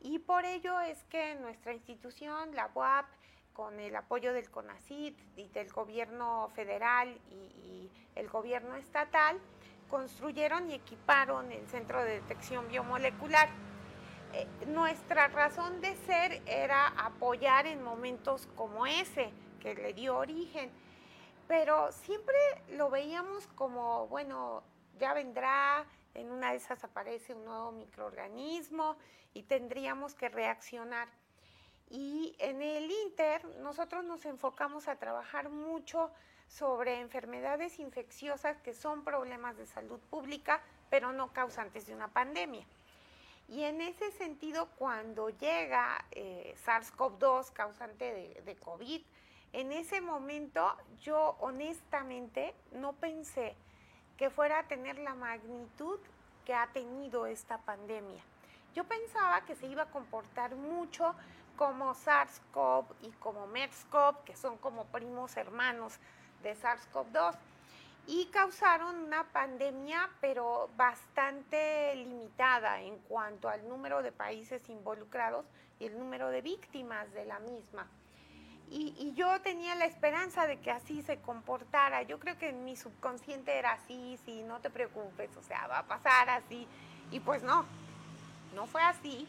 Y 0.04 0.20
por 0.20 0.46
ello 0.46 0.80
es 0.80 1.04
que 1.06 1.34
nuestra 1.34 1.74
institución, 1.74 2.56
la 2.56 2.70
UAP, 2.76 3.08
con 3.54 3.80
el 3.80 3.96
apoyo 3.96 4.32
del 4.32 4.52
CONACIT 4.52 5.18
y 5.38 5.48
del 5.48 5.72
gobierno 5.74 6.52
federal 6.54 7.20
y, 7.32 7.90
el 8.14 8.30
gobierno 8.30 8.76
estatal, 8.76 9.40
construyeron 9.92 10.72
y 10.72 10.74
equiparon 10.74 11.52
el 11.52 11.68
Centro 11.68 12.04
de 12.04 12.22
Detección 12.22 12.68
Biomolecular. 12.70 13.50
Eh, 14.34 14.48
nuestra 14.66 15.28
razón 15.28 15.82
de 15.82 15.96
ser 16.08 16.42
era 16.48 16.88
apoyar 16.88 17.68
en 17.68 17.84
momentos 17.84 18.48
como 18.56 18.88
ese, 18.88 19.32
que 19.60 19.76
le 19.76 19.94
dio 19.94 20.18
origen 20.18 20.72
pero 21.52 21.92
siempre 21.92 22.38
lo 22.78 22.90
veíamos 22.90 23.46
como, 23.56 24.08
bueno, 24.08 24.64
ya 24.98 25.14
vendrá, 25.14 25.86
en 26.14 26.32
una 26.32 26.52
de 26.52 26.56
esas 26.56 26.82
aparece 26.86 27.34
un 27.34 27.44
nuevo 27.44 27.74
microorganismo 27.74 28.96
y 29.34 29.44
tendríamos 29.44 30.16
que 30.16 30.30
reaccionar. 30.30 31.10
Y 31.90 32.38
en 32.40 32.62
el 32.62 32.90
Inter 32.90 33.44
nosotros 33.58 34.06
nos 34.06 34.24
enfocamos 34.24 34.88
a 34.88 34.96
trabajar 34.96 35.50
mucho 35.50 36.10
sobre 36.58 37.00
enfermedades 37.00 37.80
infecciosas 37.80 38.58
que 38.58 38.74
son 38.74 39.04
problemas 39.04 39.58
de 39.58 39.66
salud 39.66 40.00
pública, 40.10 40.62
pero 40.90 41.14
no 41.14 41.32
causantes 41.32 41.88
de 41.88 41.96
una 41.96 42.10
pandemia. 42.10 42.66
Y 43.48 43.64
en 43.64 43.82
ese 43.82 44.12
sentido, 44.12 44.68
cuando 44.78 45.30
llega 45.30 46.06
eh, 46.12 46.56
SARS-CoV-2, 46.66 47.52
causante 47.54 48.06
de, 48.06 48.42
de 48.46 48.56
COVID, 48.56 49.02
en 49.54 49.72
ese 49.72 50.02
momento 50.02 50.76
yo 51.02 51.38
honestamente 51.40 52.54
no 52.74 52.94
pensé 52.94 53.56
que 54.18 54.30
fuera 54.30 54.60
a 54.60 54.68
tener 54.68 55.00
la 55.00 55.16
magnitud 55.16 56.00
que 56.46 56.54
ha 56.54 56.68
tenido 56.68 57.26
esta 57.26 57.58
pandemia. 57.60 58.22
Yo 58.74 58.84
pensaba 58.86 59.42
que 59.46 59.56
se 59.56 59.68
iba 59.68 59.84
a 59.84 59.90
comportar 59.90 60.56
mucho 60.56 61.16
como 61.58 61.94
SARS-CoV 61.94 62.86
y 63.02 63.10
como 63.20 63.48
MERS-CoV, 63.48 64.24
que 64.24 64.36
son 64.36 64.58
como 64.58 64.86
primos 64.86 65.36
hermanos 65.38 66.00
de 66.42 66.56
SARS-CoV-2, 66.56 67.36
y 68.08 68.26
causaron 68.28 68.96
una 68.96 69.24
pandemia, 69.32 70.10
pero 70.20 70.70
bastante 70.76 71.96
limitada 71.96 72.82
en 72.82 72.98
cuanto 73.00 73.48
al 73.48 73.68
número 73.70 74.02
de 74.02 74.12
países 74.12 74.68
involucrados 74.70 75.46
y 75.80 75.86
el 75.86 75.98
número 75.98 76.30
de 76.30 76.42
víctimas 76.42 77.12
de 77.14 77.26
la 77.26 77.40
misma. 77.40 77.88
Y, 78.74 79.14
yo 79.16 79.42
tenía 79.42 79.76
la 79.76 79.86
esperanza 79.86 80.48
de 80.48 80.58
que 80.62 80.72
así 80.72 81.02
se 81.02 81.18
comportara. 81.20 82.04
Yo 82.04 82.20
creo 82.20 82.38
que 82.38 82.50
en 82.50 82.64
mi 82.64 82.78
subconsciente 82.78 83.58
era 83.58 83.74
así, 83.74 84.18
sí, 84.26 84.44
no 84.44 84.62
te 84.62 84.70
preocupes, 84.70 85.30
o 85.36 85.44
sea, 85.44 85.68
va 85.68 85.80
a 85.80 85.86
pasar 85.86 86.30
así. 86.30 86.66
Y 87.12 87.20
pues 87.20 87.44
no, 87.44 87.66
no 88.56 88.68
fue 88.68 88.82
así. 88.82 89.28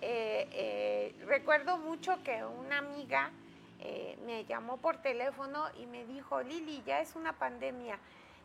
Eh, 0.00 0.48
eh, 0.52 1.24
recuerdo 1.26 1.76
mucho 1.78 2.22
que 2.22 2.44
una 2.44 2.78
amiga 2.78 3.32
eh, 3.80 4.18
me 4.24 4.44
llamó 4.44 4.76
por 4.78 4.96
teléfono 4.98 5.66
y 5.76 5.86
me 5.86 6.04
dijo, 6.04 6.40
Lili, 6.42 6.82
ya 6.84 7.00
es 7.00 7.14
una 7.16 7.32
pandemia, 7.32 7.98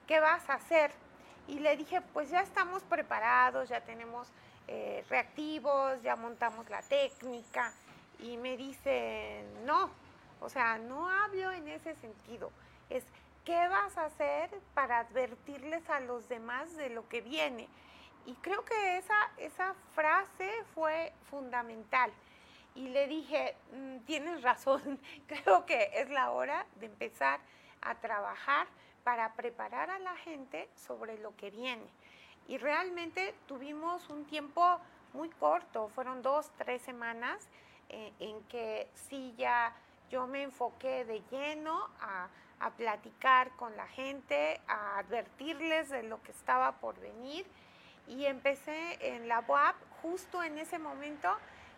¿qué 0.07 0.19
vas 0.19 0.49
a 0.49 0.55
hacer? 0.55 0.91
Y 1.47 1.59
le 1.59 1.75
dije, 1.75 2.01
pues 2.13 2.29
ya 2.29 2.41
estamos 2.41 2.83
preparados, 2.83 3.69
ya 3.69 3.81
tenemos 3.81 4.27
reactivos, 5.09 6.01
ya 6.01 6.15
montamos 6.15 6.69
la 6.69 6.81
técnica. 6.81 7.73
Y 8.19 8.37
me 8.37 8.55
dice, 8.55 9.43
no, 9.65 9.89
o 10.43 10.49
sea, 10.49 10.77
no 10.77 11.09
hablo 11.09 11.51
en 11.51 11.67
ese 11.67 11.95
sentido. 11.95 12.51
Es 12.89 13.03
qué 13.45 13.67
vas 13.67 13.97
a 13.97 14.05
hacer 14.05 14.49
para 14.73 14.99
advertirles 14.99 15.89
a 15.89 15.99
los 16.01 16.27
demás 16.27 16.75
de 16.75 16.89
lo 16.89 17.07
que 17.07 17.21
viene. 17.21 17.67
Y 18.25 18.33
creo 18.35 18.63
que 18.65 18.97
esa, 18.97 19.15
esa 19.37 19.73
frase 19.95 20.49
fue 20.73 21.13
fundamental. 21.29 22.11
Y 22.75 22.89
le 22.89 23.07
dije, 23.07 23.55
mm, 23.73 23.97
tienes 23.99 24.41
razón, 24.41 24.99
creo 25.27 25.65
que 25.65 25.91
es 25.93 26.09
la 26.09 26.31
hora 26.31 26.65
de 26.75 26.87
empezar 26.87 27.39
a 27.81 27.95
trabajar 27.95 28.67
para 29.03 29.33
preparar 29.33 29.89
a 29.89 29.99
la 29.99 30.15
gente 30.17 30.69
sobre 30.75 31.17
lo 31.19 31.35
que 31.35 31.51
viene. 31.51 31.85
Y 32.47 32.57
realmente 32.57 33.33
tuvimos 33.47 34.09
un 34.09 34.25
tiempo 34.25 34.79
muy 35.13 35.29
corto, 35.29 35.89
fueron 35.89 36.21
dos, 36.21 36.51
tres 36.57 36.81
semanas 36.81 37.47
eh, 37.89 38.11
en 38.19 38.41
que 38.45 38.87
sí 38.95 39.33
ya 39.37 39.73
yo 40.09 40.27
me 40.27 40.43
enfoqué 40.43 41.05
de 41.05 41.21
lleno 41.31 41.89
a, 42.01 42.29
platicar 42.77 43.51
con 43.57 43.75
la 43.75 43.87
gente, 43.87 44.61
a 44.69 44.99
advertirles 44.99 45.89
de 45.89 46.03
lo 46.03 46.23
que 46.23 46.31
estaba 46.31 46.71
por 46.71 46.97
venir 46.97 47.45
y 48.07 48.23
empecé 48.23 48.97
en 49.01 49.27
la 49.27 49.43
UAP, 49.45 49.75
justo 50.01 50.41
en 50.41 50.57
ese 50.57 50.79
momento 50.79 51.29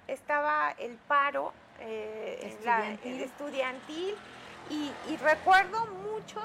estaba 0.07 0.71
el 0.77 0.95
paro 0.95 1.53
eh, 1.79 2.57
estudiantil, 3.03 4.15
y, 4.69 4.91
y, 5.09 5.17
recuerdo 5.17 5.85
mucho 5.85 6.41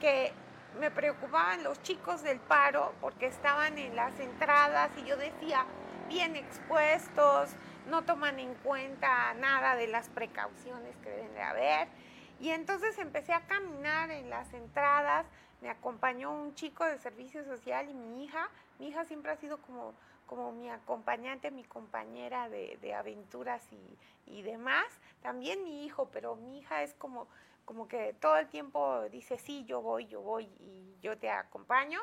que 0.00 0.32
me 0.80 0.90
preocupaban 0.90 1.62
los 1.62 1.80
chicos 1.82 2.22
del 2.24 2.40
paro 2.40 2.92
porque 3.00 3.26
estaban 3.26 3.78
en 3.78 3.94
las 3.94 4.18
entradas 4.18 4.90
y 4.96 5.04
yo 5.08 5.16
decía, 5.16 5.64
bien 6.08 6.34
expuestos, 6.34 7.50
no 7.88 8.02
toman 8.02 8.38
en 8.38 8.54
cuenta 8.56 9.34
nada 9.34 9.76
de 9.76 9.86
las 9.86 10.08
precauciones 10.08 10.96
que 10.96 11.10
deben 11.10 11.34
de 11.34 11.42
haber. 11.42 11.88
Y 12.40 12.50
entonces 12.50 12.98
empecé 12.98 13.32
a 13.32 13.46
caminar 13.46 14.10
en 14.10 14.30
las 14.30 14.52
entradas, 14.52 15.26
me 15.60 15.70
acompañó 15.70 16.32
un 16.32 16.54
chico 16.54 16.84
de 16.84 16.98
servicio 16.98 17.44
social 17.44 17.88
y 17.88 17.94
mi 17.94 18.24
hija, 18.24 18.48
mi 18.78 18.88
hija 18.88 19.04
siempre 19.04 19.32
ha 19.32 19.36
sido 19.36 19.58
como, 19.58 19.94
como 20.26 20.52
mi 20.52 20.70
acompañante, 20.70 21.50
mi 21.50 21.64
compañera 21.64 22.48
de, 22.48 22.94
aventuras 22.94 23.62
y, 24.26 24.42
demás, 24.42 24.86
también 25.22 25.64
mi 25.64 25.84
hijo, 25.84 26.08
pero 26.12 26.36
mi 26.36 26.58
hija 26.58 26.82
es 26.82 26.94
como, 26.94 27.28
como 27.64 27.88
que 27.88 28.14
todo 28.20 28.36
el 28.36 28.48
tiempo 28.48 29.02
dice, 29.10 29.38
sí, 29.38 29.64
yo 29.64 29.80
voy, 29.82 30.06
yo 30.06 30.20
voy 30.20 30.44
y 30.58 30.96
yo 31.02 31.16
te 31.18 31.30
acompaño. 31.30 32.00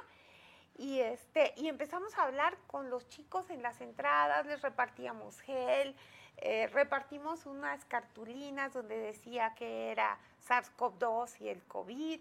Y, 0.77 0.99
este, 0.99 1.53
y 1.57 1.67
empezamos 1.67 2.17
a 2.17 2.23
hablar 2.23 2.57
con 2.67 2.89
los 2.89 3.07
chicos 3.10 3.49
en 3.49 3.62
las 3.62 3.81
entradas, 3.81 4.45
les 4.45 4.62
repartíamos 4.62 5.39
gel, 5.41 5.95
eh, 6.38 6.67
repartimos 6.67 7.45
unas 7.45 7.86
cartulinas 7.86 8.73
donde 8.73 8.97
decía 8.97 9.53
que 9.55 9.91
era 9.91 10.17
SARS-CoV-2 10.47 11.41
y 11.41 11.49
el 11.49 11.62
COVID 11.63 12.19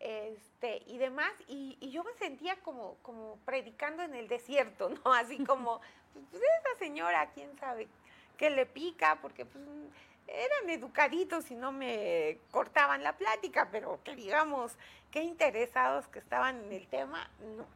este, 0.00 0.82
y 0.86 0.98
demás, 0.98 1.32
y, 1.48 1.76
yo 1.90 2.04
me 2.04 2.12
sentía 2.14 2.56
como, 2.62 2.96
como 3.02 3.36
predicando 3.44 4.02
en 4.02 4.14
el 4.14 4.28
desierto, 4.28 4.88
¿no? 5.04 5.12
Así 5.12 5.44
como, 5.44 5.80
pues 6.12 6.42
esa 6.42 6.78
señora, 6.78 7.30
quién 7.32 7.56
sabe, 7.58 7.88
que 8.36 8.50
le 8.50 8.66
pica, 8.66 9.18
porque 9.20 9.44
pues, 9.44 9.64
eran 10.28 10.70
educaditos 10.70 11.50
y 11.50 11.54
no 11.54 11.72
me 11.72 12.38
cortaban 12.50 13.02
la 13.02 13.16
plática, 13.16 13.68
pero 13.72 14.00
que 14.04 14.14
digamos, 14.14 14.76
qué 15.10 15.22
interesados 15.22 16.06
que 16.08 16.18
estaban 16.18 16.64
en 16.64 16.72
el 16.72 16.86
tema, 16.88 17.30
no. 17.56 17.66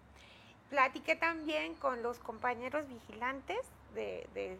Platiqué 0.71 1.17
también 1.17 1.75
con 1.75 2.03
los 2.03 2.19
compañeros 2.19 2.89
vigilantes 2.89 3.59
de, 3.95 4.59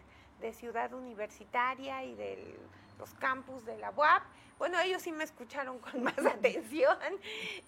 Ciudad 0.51 0.93
Universitaria 0.93 2.03
y 2.03 2.15
del 2.15 2.59
los 2.97 3.13
campus 3.15 3.65
de 3.65 3.77
la 3.77 3.91
UAP. 3.91 4.23
Bueno, 4.57 4.79
ellos 4.79 5.01
sí 5.01 5.11
me 5.11 5.23
escucharon 5.23 5.79
con 5.79 6.03
más 6.03 6.17
atención, 6.19 6.97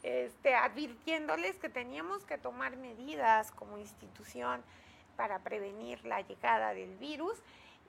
este, 0.03 0.55
advirtiéndoles 0.55 1.57
que 1.57 1.69
teníamos 1.69 2.23
que 2.25 2.38
tomar 2.38 2.77
medidas 2.77 3.51
como 3.51 3.77
institución 3.77 4.63
para 5.15 5.39
prevenir 5.39 6.05
la 6.05 6.21
llegada 6.21 6.73
del 6.73 6.95
virus. 6.97 7.38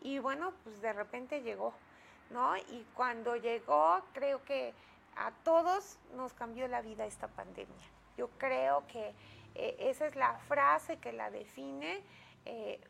Y 0.02 0.18
bueno, 0.18 0.52
pues 0.64 0.80
de 0.80 0.92
repente 0.92 1.42
llegó, 1.42 1.74
¿no? 2.30 2.56
Y 2.56 2.86
cuando 2.94 3.36
llegó, 3.36 4.02
creo 4.12 4.44
que 4.44 4.74
a 5.16 5.30
todos 5.44 5.98
nos 6.14 6.32
cambió 6.34 6.68
la 6.68 6.82
vida 6.82 7.06
esta 7.06 7.28
pandemia. 7.28 7.86
Yo 8.16 8.28
creo 8.38 8.86
que 8.86 9.14
eh, 9.54 9.76
esa 9.80 10.06
es 10.06 10.16
la 10.16 10.34
frase 10.48 10.98
que 10.98 11.12
la 11.12 11.30
define. 11.30 12.02
Eh, 12.44 12.80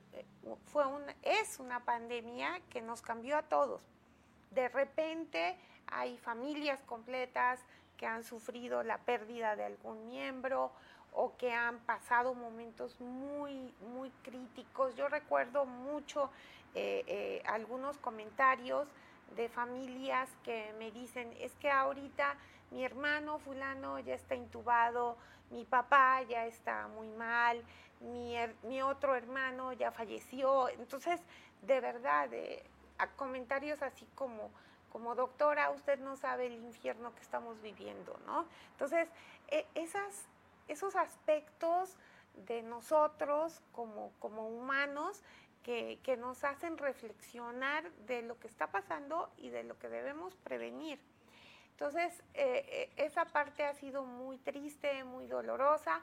fue 0.67 0.85
es 1.23 1.59
una 1.59 1.85
pandemia 1.85 2.61
que 2.71 2.83
nos 2.83 3.01
cambió 3.01 3.39
a 3.39 3.43
todos. 3.43 3.83
De 4.51 4.69
repente 4.69 5.57
hay 5.87 6.17
familias 6.19 6.81
completas 6.83 7.61
que 7.97 8.07
han 8.07 8.25
sufrido 8.25 8.83
la 8.83 8.99
pérdida 8.99 9.57
de 9.57 9.65
algún 9.65 10.07
miembro 10.07 10.73
o 11.13 11.37
que 11.37 11.53
han 11.53 11.79
pasado 11.81 12.35
momentos 12.35 13.01
muy, 13.01 13.73
muy 13.93 14.11
críticos. 14.23 14.95
Yo 14.97 15.09
recuerdo 15.09 15.65
mucho 15.65 16.31
eh, 16.75 17.43
algunos 17.47 17.97
comentarios 17.99 18.87
de 19.35 19.49
familias 19.49 20.29
que 20.45 20.73
me 20.79 20.91
dicen, 20.91 21.33
es 21.41 21.53
que 21.55 21.71
ahorita 21.71 22.37
mi 22.71 22.85
hermano 22.85 23.39
fulano 23.39 23.99
ya 24.01 24.15
está 24.15 24.35
intubado, 24.35 25.17
mi 25.51 25.65
papá 25.65 26.23
ya 26.23 26.47
está 26.47 26.89
muy 26.89 27.09
mal, 27.09 27.63
mi, 28.01 28.83
otro 28.83 29.15
hermano 29.15 29.73
ya 29.73 29.91
falleció. 29.91 30.69
Entonces, 30.69 31.21
de 31.63 31.81
verdad, 31.81 32.29
a 32.99 33.09
comentarios 33.09 33.83
así 33.83 34.07
como, 34.15 34.51
como 34.91 35.15
doctora, 35.15 35.71
usted 35.71 35.99
no 36.01 36.17
sabe 36.17 36.47
el 36.47 36.55
infierno 36.55 37.15
que 37.15 37.23
estamos 37.23 37.61
viviendo, 37.63 38.19
¿no? 38.27 38.47
Entonces, 38.73 39.09
e, 39.49 39.67
esos 40.69 40.97
aspectos 40.97 41.97
de 42.47 42.63
nosotros 42.63 43.63
como, 43.73 44.13
como 44.19 44.49
humanos 44.49 45.23
que, 45.67 46.17
nos 46.17 46.45
hacen 46.45 46.79
reflexionar 46.79 47.91
de 48.07 48.23
lo 48.23 48.39
que 48.39 48.47
está 48.47 48.69
pasando 48.69 49.29
y 49.37 49.49
de 49.49 49.65
lo 49.65 49.77
que 49.79 49.89
debemos 49.89 50.37
prevenir. 50.37 51.01
Entonces, 51.73 52.23
eh, 52.35 52.65
eh, 52.69 52.91
esa 52.97 53.25
parte 53.25 53.65
ha 53.65 53.75
sido 53.75 54.05
muy 54.05 54.39
triste, 54.39 55.03
muy 55.03 55.27
dolorosa. 55.27 56.01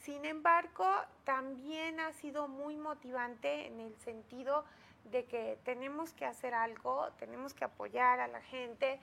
Sin 0.00 0.26
embargo, 0.26 0.86
también 1.24 2.00
ha 2.00 2.12
sido 2.12 2.48
muy 2.48 2.76
motivante 2.76 3.66
en 3.66 3.80
el 3.80 3.96
sentido 3.96 4.64
de 5.10 5.24
que 5.24 5.58
tenemos 5.64 6.12
que 6.12 6.24
hacer 6.24 6.54
algo, 6.54 7.08
tenemos 7.18 7.54
que 7.54 7.64
apoyar 7.64 8.20
a 8.20 8.28
la 8.28 8.40
gente. 8.42 9.00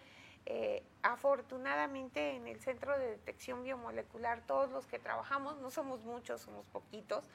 Eh, 0.47 0.83
afortunadamente 1.01 2.35
en 2.35 2.47
el 2.47 2.59
Centro 2.61 2.97
de 2.99 3.07
Detección 3.07 3.63
Biomolecular, 3.63 4.41
todos 4.41 4.69
los 4.69 4.85
que 4.85 4.99
trabajamos, 4.99 5.57
no 5.57 5.71
somos 5.71 6.03
muchos, 6.03 6.41
somos 6.41 6.65
poquitos, 6.67 7.27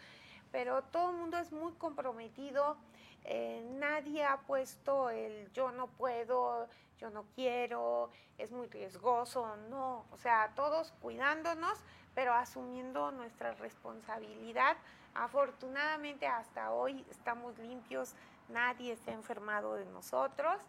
pero 0.53 0.83
todo 0.83 1.11
el 1.11 1.17
mundo 1.17 1.39
es 1.39 1.53
muy 1.53 1.73
comprometido. 1.73 2.77
Eh, 3.25 3.67
nadie 3.79 4.25
ha 4.25 4.39
puesto 4.43 5.11
el 5.11 5.53
yo 5.53 5.73
no 5.73 5.89
puedo, 5.89 6.69
yo 6.99 7.11
no 7.11 7.25
quiero, 7.35 8.11
es 8.39 8.53
muy 8.53 8.69
riesgoso, 8.69 9.57
no. 9.69 10.07
O 10.13 10.17
sea, 10.17 10.53
todos 10.55 10.93
cuidándonos, 11.01 11.79
pero 12.15 12.33
asumiendo 12.33 13.11
nuestra 13.11 13.53
responsabilidad. 13.55 14.77
Afortunadamente 15.15 16.27
hasta 16.27 16.73
hoy 16.73 17.05
estamos 17.11 17.59
limpios, 17.59 18.15
nadie 18.53 18.93
está 18.93 19.13
enfermado 19.13 19.75
de 19.75 19.85
nosotros 19.87 20.61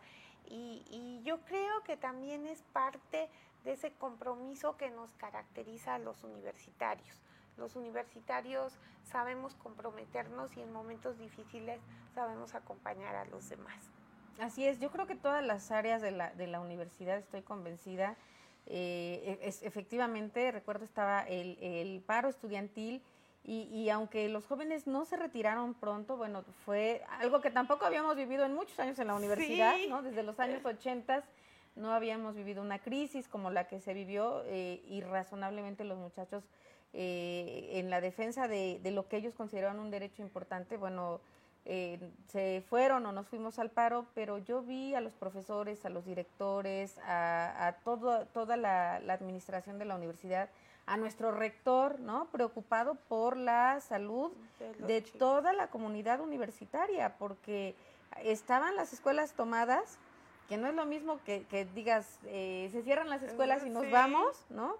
y, 0.45 1.21
yo 1.23 1.39
creo 1.41 1.83
que 1.83 1.97
también 1.97 2.47
es 2.47 2.63
parte 2.73 3.29
de 3.63 3.73
ese 3.73 3.93
compromiso 3.93 4.75
que 4.75 4.89
nos 4.89 5.11
caracteriza 5.13 5.95
a 5.95 5.99
los 5.99 6.23
universitarios 6.23 7.21
los 7.57 7.75
universitarios 7.75 8.73
sabemos 9.03 9.55
comprometernos 9.55 10.55
y 10.57 10.61
en 10.61 10.71
momentos 10.71 11.17
difíciles 11.19 11.79
sabemos 12.15 12.55
acompañar 12.55 13.15
a 13.15 13.25
los 13.25 13.49
demás. 13.49 13.91
Así 14.39 14.65
es, 14.65 14.79
yo 14.79 14.89
creo 14.89 15.05
que 15.05 15.15
todas 15.15 15.45
las 15.45 15.69
áreas 15.69 16.01
de 16.01 16.11
la, 16.11 16.31
de 16.31 16.47
la 16.47 16.59
universidad, 16.59 17.17
estoy 17.17 17.41
convencida, 17.41 18.15
eh, 18.65 19.39
es, 19.41 19.61
efectivamente, 19.63 20.51
recuerdo 20.51 20.85
estaba 20.85 21.21
el, 21.21 21.57
el 21.61 22.01
paro 22.01 22.29
estudiantil 22.29 23.03
y, 23.43 23.63
y, 23.73 23.89
aunque 23.89 24.29
los 24.29 24.45
jóvenes 24.45 24.85
no 24.85 25.05
se 25.05 25.17
retiraron 25.17 25.73
pronto, 25.73 26.15
bueno, 26.15 26.43
fue 26.63 27.03
algo 27.19 27.41
que 27.41 27.49
tampoco 27.49 27.85
habíamos 27.85 28.15
vivido 28.15 28.45
en 28.45 28.53
muchos 28.53 28.79
años 28.79 28.99
en 28.99 29.07
la 29.07 29.15
universidad, 29.15 29.75
¿no? 29.89 30.03
Desde 30.03 30.21
los 30.21 30.39
años 30.39 30.63
80 30.63 31.23
no 31.75 31.91
habíamos 31.93 32.35
vivido 32.35 32.61
una 32.61 32.79
crisis 32.79 33.27
como 33.27 33.49
la 33.49 33.67
que 33.67 33.79
se 33.79 33.93
vivió 33.93 34.43
eh, 34.45 34.81
y 34.87 35.01
razonablemente 35.01 35.83
los 35.83 35.97
muchachos 35.97 36.43
eh, 36.93 37.69
en 37.73 37.89
la 37.89 38.01
defensa 38.01 38.47
de, 38.47 38.79
lo 38.91 39.07
que 39.07 39.17
ellos 39.17 39.33
consideraban 39.33 39.79
un 39.79 39.91
derecho 39.91 40.21
importante, 40.21 40.75
bueno, 40.75 41.21
eh, 41.63 41.99
se 42.27 42.63
fueron 42.69 43.05
o 43.05 43.11
nos 43.11 43.27
fuimos 43.27 43.59
al 43.59 43.69
paro, 43.69 44.07
pero 44.13 44.39
yo 44.39 44.61
vi 44.61 44.93
a 44.95 45.01
los 45.01 45.13
profesores, 45.13 45.85
a 45.85 45.89
los 45.89 46.05
directores, 46.05 46.97
a, 47.05 47.75
todo, 47.85 48.25
toda 48.27 48.57
la, 48.57 48.95
administración 48.95 49.79
de 49.79 49.85
la 49.85 49.95
universidad, 49.95 50.49
a 50.85 50.97
nuestro 50.97 51.31
rector, 51.31 51.99
¿no? 51.99 52.25
Preocupado 52.31 52.95
por 53.07 53.37
la 53.37 53.79
salud 53.79 54.31
de, 54.79 55.01
toda 55.01 55.53
la 55.53 55.67
comunidad 55.67 56.19
universitaria, 56.21 57.17
porque 57.17 57.75
estaban 58.23 58.75
las 58.75 58.93
escuelas 58.93 59.33
tomadas, 59.33 59.97
que 60.49 60.57
no 60.57 60.67
es 60.67 60.75
lo 60.75 60.85
mismo 60.85 61.19
que, 61.23 61.67
digas, 61.73 62.19
eh, 62.25 62.69
se 62.71 62.83
cierran 62.83 63.09
las 63.09 63.23
escuelas 63.23 63.65
y 63.65 63.69
nos 63.69 63.89
vamos, 63.89 64.45
¿no? 64.49 64.75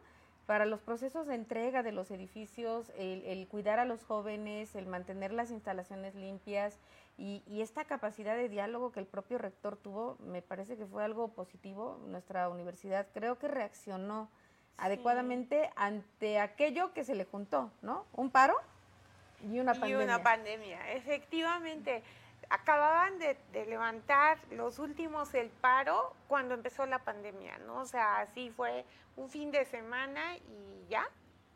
para 0.51 0.65
los 0.65 0.81
procesos 0.81 1.27
de 1.27 1.35
entrega 1.35 1.81
de 1.81 1.93
los 1.93 2.11
edificios, 2.11 2.91
el, 2.97 3.47
cuidar 3.47 3.79
a 3.79 3.85
los 3.85 4.03
jóvenes, 4.03 4.75
el 4.75 4.85
mantener 4.85 5.31
las 5.31 5.49
instalaciones 5.49 6.13
limpias 6.13 6.77
y, 7.17 7.41
esta 7.61 7.85
capacidad 7.85 8.35
de 8.35 8.49
diálogo 8.49 8.91
que 8.91 8.99
el 8.99 9.05
propio 9.05 9.37
rector 9.37 9.77
tuvo, 9.77 10.17
me 10.19 10.41
parece 10.41 10.75
que 10.75 10.85
fue 10.85 11.05
algo 11.05 11.29
positivo. 11.29 12.01
Nuestra 12.07 12.49
universidad 12.49 13.07
creo 13.13 13.37
que 13.37 13.47
reaccionó 13.47 14.29
adecuadamente 14.77 15.69
ante 15.75 16.39
aquello 16.39 16.93
que 16.93 17.03
se 17.03 17.15
le 17.15 17.25
juntó, 17.25 17.71
¿no? 17.81 18.05
Un 18.13 18.31
paro 18.31 18.55
y 19.41 19.59
una 19.59 19.73
pandemia. 19.73 19.99
Y 19.99 20.03
una 20.03 20.23
pandemia, 20.23 20.91
efectivamente 20.93 22.03
acababan 22.51 23.17
de, 23.17 23.37
levantar 23.65 24.37
los 24.51 24.77
últimos 24.77 25.33
el 25.33 25.49
paro 25.49 26.13
cuando 26.27 26.53
empezó 26.53 26.85
la 26.85 26.99
pandemia, 26.99 27.57
¿no? 27.59 27.79
O 27.79 27.85
sea, 27.85 28.19
así 28.19 28.49
fue 28.51 28.85
un 29.15 29.29
fin 29.29 29.51
de 29.51 29.65
semana 29.65 30.35
y 30.35 30.89
ya, 30.89 31.07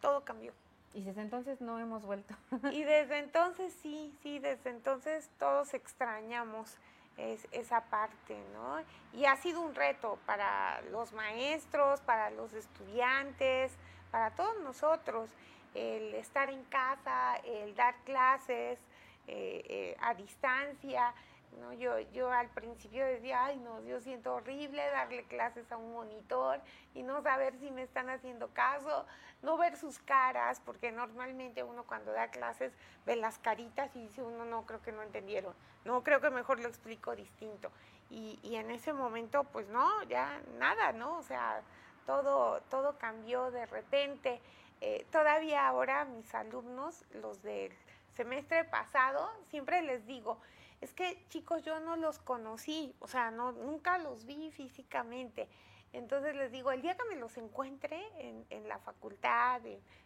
todo 0.01 0.23
cambió. 0.23 0.54
Y 0.93 1.04
desde 1.04 1.21
entonces 1.21 1.60
no 1.60 1.80
hemos 1.80 2.04
vuelto. 2.04 2.34
y 2.71 2.84
desde 2.84 3.19
entonces 3.19 3.73
sí, 3.82 4.15
sí, 4.23 4.39
desde 4.39 4.69
entonces 4.69 5.30
todos 5.38 5.73
extrañamos 5.73 6.78
esa 7.17 7.82
parte, 7.86 8.38
¿no? 8.54 8.82
Y 9.13 9.25
ha 9.25 9.36
sido 9.38 9.62
un 9.62 9.73
reto 9.73 10.19
para 10.25 10.82
los 10.91 11.13
maestros, 11.13 12.01
para 12.01 12.30
los 12.32 12.54
estudiantes, 12.54 13.71
para 14.12 14.32
todos 14.32 14.58
nosotros, 14.62 15.30
el 15.73 16.13
estar 16.15 16.49
en 16.49 16.63
casa, 16.65 17.38
el 17.38 17.75
dar 17.75 17.95
clases, 18.06 18.80
eh, 19.28 19.65
eh, 19.67 19.97
a 20.01 20.13
distancia. 20.13 21.13
¿No? 21.58 21.74
Yo, 21.74 22.00
yo 22.12 22.32
al 22.32 22.50
principio 22.50 23.06
decía, 23.06 23.46
ay 23.46 23.58
no, 23.58 23.82
yo 23.84 24.00
siento 24.02 24.36
horrible 24.36 24.86
darle 24.91 25.24
clases 25.24 25.72
a 25.72 25.78
un 25.78 25.94
monitor 25.94 26.62
y 26.94 27.04
no 27.04 27.22
saber 27.22 27.58
si 27.60 27.72
me 27.72 27.84
están 27.84 28.10
haciendo 28.10 28.50
caso, 28.50 29.06
no 29.41 29.58
ver 29.58 29.78
sus 29.78 30.00
caras, 30.00 30.62
porque 30.65 30.91
normalmente 30.91 31.63
uno 31.63 31.84
cuando 31.84 32.12
da 32.12 32.30
clases 32.30 32.74
ve 33.06 33.15
las 33.15 33.38
caritas 33.39 33.96
y 33.96 34.08
dice 34.08 34.22
uno, 34.22 34.46
no, 34.46 34.65
creo 34.65 34.82
que 34.82 34.91
no 34.91 35.04
entendieron, 35.04 35.54
no, 35.84 36.04
creo 36.04 36.22
que 36.22 36.30
mejor 36.30 36.60
lo 36.60 36.68
explico 36.68 37.15
distinto. 37.15 37.72
Y, 38.10 38.39
y 38.44 38.56
en 38.56 38.70
ese 38.72 38.94
momento, 38.94 39.44
pues 39.46 39.68
no, 39.68 40.04
ya 40.04 40.39
nada, 40.60 40.91
¿no? 40.91 41.18
O 41.18 41.24
sea, 41.24 41.62
todo, 42.06 42.62
todo 42.70 42.98
cambió 42.98 43.52
de 43.52 43.65
repente. 43.65 44.39
Eh, 44.82 45.06
todavía 45.12 45.68
ahora 45.68 46.06
mis 46.06 46.34
alumnos, 46.36 47.04
los 47.13 47.41
del 47.41 47.72
semestre 48.15 48.63
pasado, 48.65 49.30
siempre 49.50 49.82
les 49.82 50.06
digo, 50.06 50.39
es 50.86 50.93
que 50.93 51.17
chicos, 51.30 51.63
yo 51.63 51.80
no 51.80 51.95
los 51.95 52.19
conocí, 52.19 52.95
o 53.00 53.08
sea, 53.08 53.32
no, 53.32 53.52
nunca 53.52 53.98
los 53.98 54.26
vi 54.26 54.52
físicamente. 54.52 55.50
Entonces 55.93 56.36
les 56.36 56.52
digo, 56.52 56.71
el 56.71 56.84
día 56.84 56.95
que 56.95 57.06
me 57.06 57.15
los 57.15 57.38
encuentre 57.38 58.06
en, 58.19 58.67
la 58.67 58.78
facultad, 58.78 59.62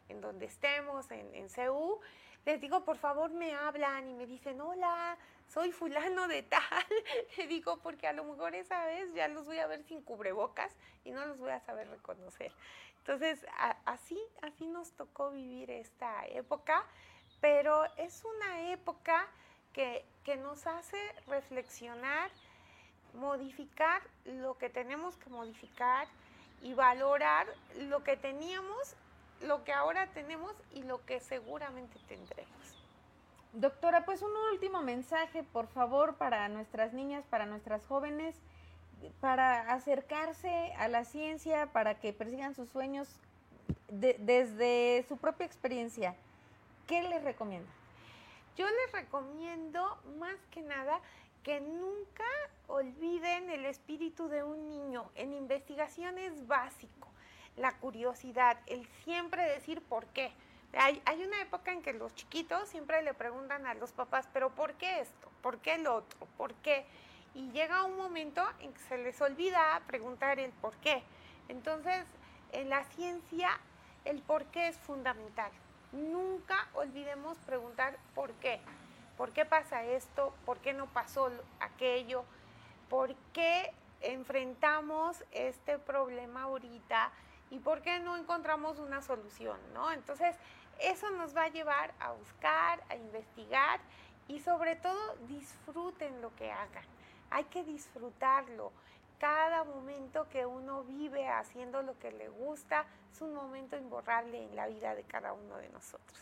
en, 0.07 0.21
donde 0.21 0.45
estemos, 0.45 1.11
en, 1.11 1.35
en 1.35 1.49
CEU, 1.49 1.99
les 2.45 2.61
digo, 2.61 2.85
por 2.85 2.95
favor 2.95 3.29
me 3.31 3.53
hablan 3.53 4.07
y 4.07 4.13
me 4.13 4.25
dicen, 4.25 4.61
hola, 4.61 5.17
soy 5.49 5.73
fulano 5.73 6.29
de 6.29 6.43
tal. 6.43 6.61
Le 7.37 7.47
digo, 7.47 7.79
porque 7.79 8.07
a 8.07 8.13
lo 8.13 8.23
mejor 8.23 8.55
esa 8.55 8.85
vez 8.85 9.13
ya 9.13 9.27
los 9.27 9.47
voy 9.47 9.59
a 9.59 9.67
ver 9.67 9.83
sin 9.83 10.01
cubrebocas 10.01 10.73
y 11.03 11.11
no 11.11 11.25
los 11.25 11.37
voy 11.39 11.51
a 11.51 11.59
saber 11.59 11.89
reconocer. 11.89 12.53
Entonces, 12.99 13.45
así, 13.83 14.17
así 14.41 14.65
nos 14.67 14.93
tocó 14.93 15.31
vivir 15.31 15.71
esta 15.71 16.25
época 16.27 16.85
pero 17.41 17.85
es 17.97 18.23
una 18.25 18.71
época 18.71 19.27
que, 19.73 20.05
nos 20.43 20.67
hace 20.67 20.97
reflexionar 21.25 22.29
modificar 23.15 24.03
lo 24.25 24.59
que 24.59 24.69
tenemos 24.69 25.17
que 25.17 25.27
modificar 25.31 26.07
y 26.61 26.75
valorar 26.75 27.47
lo 27.79 28.03
que 28.03 28.15
teníamos, 28.15 28.95
lo 29.41 29.63
que 29.63 29.73
ahora 29.73 30.05
tenemos 30.13 30.53
y 30.71 30.83
lo 30.83 31.03
que 31.07 31.19
seguramente 31.19 31.97
tendremos. 32.07 32.53
Doctora, 33.53 34.05
pues 34.05 34.21
un 34.21 34.31
último 34.51 34.83
mensaje, 34.83 35.41
por 35.41 35.67
favor, 35.67 36.17
para 36.17 36.47
nuestras 36.49 36.93
niñas, 36.93 37.25
para 37.27 37.47
nuestras 37.47 37.83
jóvenes, 37.87 38.35
para 39.19 39.73
acercarse 39.73 40.73
a 40.77 40.87
la 40.87 41.05
ciencia, 41.05 41.71
para 41.71 41.95
que 41.95 42.13
persigan 42.13 42.53
sus 42.53 42.69
sueños 42.69 43.07
desde 43.87 45.03
su 45.07 45.17
propia 45.17 45.47
experiencia. 45.47 46.15
¿Qué 46.85 47.01
les 47.01 47.23
recomienda? 47.23 47.78
Yo 48.57 48.67
les 48.67 48.91
recomiendo 48.91 50.01
más 50.17 50.37
que 50.51 50.61
nada 50.61 51.01
que 51.43 51.61
nunca 51.61 52.25
olviden 52.67 53.49
el 53.49 53.65
espíritu 53.65 54.27
de 54.27 54.43
un 54.43 54.67
niño. 54.67 55.09
En 55.15 55.33
investigación 55.33 56.17
es 56.17 56.47
básico, 56.47 57.07
la 57.55 57.77
curiosidad, 57.77 58.57
el 58.67 58.85
siempre 59.03 59.43
decir 59.43 59.81
por 59.81 60.05
qué. 60.07 60.31
Hay, 60.73 61.01
una 61.23 61.41
época 61.41 61.71
en 61.71 61.81
que 61.81 61.93
los 61.93 62.13
chiquitos 62.13 62.69
siempre 62.69 63.01
le 63.01 63.13
preguntan 63.13 63.65
a 63.65 63.73
los 63.73 63.91
papás, 63.91 64.29
pero 64.31 64.51
¿por 64.51 64.73
qué 64.75 64.99
esto? 64.99 65.31
¿Por 65.41 65.57
qué 65.59 65.79
lo 65.79 65.95
otro? 65.95 66.27
¿Por 66.37 66.53
qué? 66.55 66.85
Y 67.33 67.49
llega 67.51 67.85
un 67.85 67.97
momento 67.97 68.43
en 68.59 68.73
que 68.73 68.79
se 68.81 68.97
les 68.99 69.19
olvida 69.19 69.81
preguntar 69.87 70.39
el 70.39 70.51
por 70.51 70.75
qué. 70.77 71.01
Entonces, 71.47 72.05
en 72.51 72.69
la 72.69 72.83
ciencia, 72.83 73.59
el 74.05 74.21
por 74.21 74.45
qué 74.45 74.67
es 74.67 74.77
fundamental. 74.77 75.51
Nunca 75.91 76.67
olvidemos 76.73 77.37
preguntar 77.39 77.97
por 78.13 78.31
qué. 78.33 78.59
¿Por 79.17 79.31
qué 79.31 79.45
pasa 79.45 79.83
esto? 79.83 80.33
¿Por 80.45 80.59
qué 80.59 80.73
no 80.73 80.85
pasó 80.87 81.31
aquello? 81.59 82.23
¿Por 82.89 83.15
qué 83.33 83.73
enfrentamos 84.01 85.23
este 85.31 85.79
problema 85.79 86.43
ahorita? 86.43 87.11
¿Y 87.49 87.59
por 87.59 87.81
qué 87.81 87.99
no 87.99 88.17
encontramos 88.17 88.79
una 88.79 89.01
solución? 89.01 89.57
¿no? 89.73 89.91
Entonces, 89.91 90.35
eso 90.79 91.09
nos 91.11 91.35
va 91.35 91.43
a 91.43 91.49
llevar 91.49 91.93
a 91.99 92.11
buscar, 92.11 92.83
a 92.89 92.95
investigar 92.95 93.79
y 94.27 94.39
sobre 94.39 94.75
todo 94.75 95.15
disfruten 95.27 96.21
lo 96.21 96.33
que 96.35 96.51
hagan. 96.51 96.85
Hay 97.31 97.43
que 97.45 97.63
disfrutarlo. 97.63 98.71
Cada 99.19 99.65
momento 99.65 100.27
que 100.29 100.45
uno 100.45 100.83
vive 100.83 101.27
haciendo 101.27 101.81
lo 101.81 101.99
que 101.99 102.11
le 102.11 102.29
gusta 102.29 102.85
es 103.11 103.21
un 103.21 103.33
momento 103.33 103.77
imborrable 103.77 104.43
en 104.43 104.55
la 104.55 104.67
vida 104.67 104.95
de 104.95 105.03
cada 105.03 105.33
uno 105.33 105.57
de 105.57 105.67
nosotros. 105.69 106.17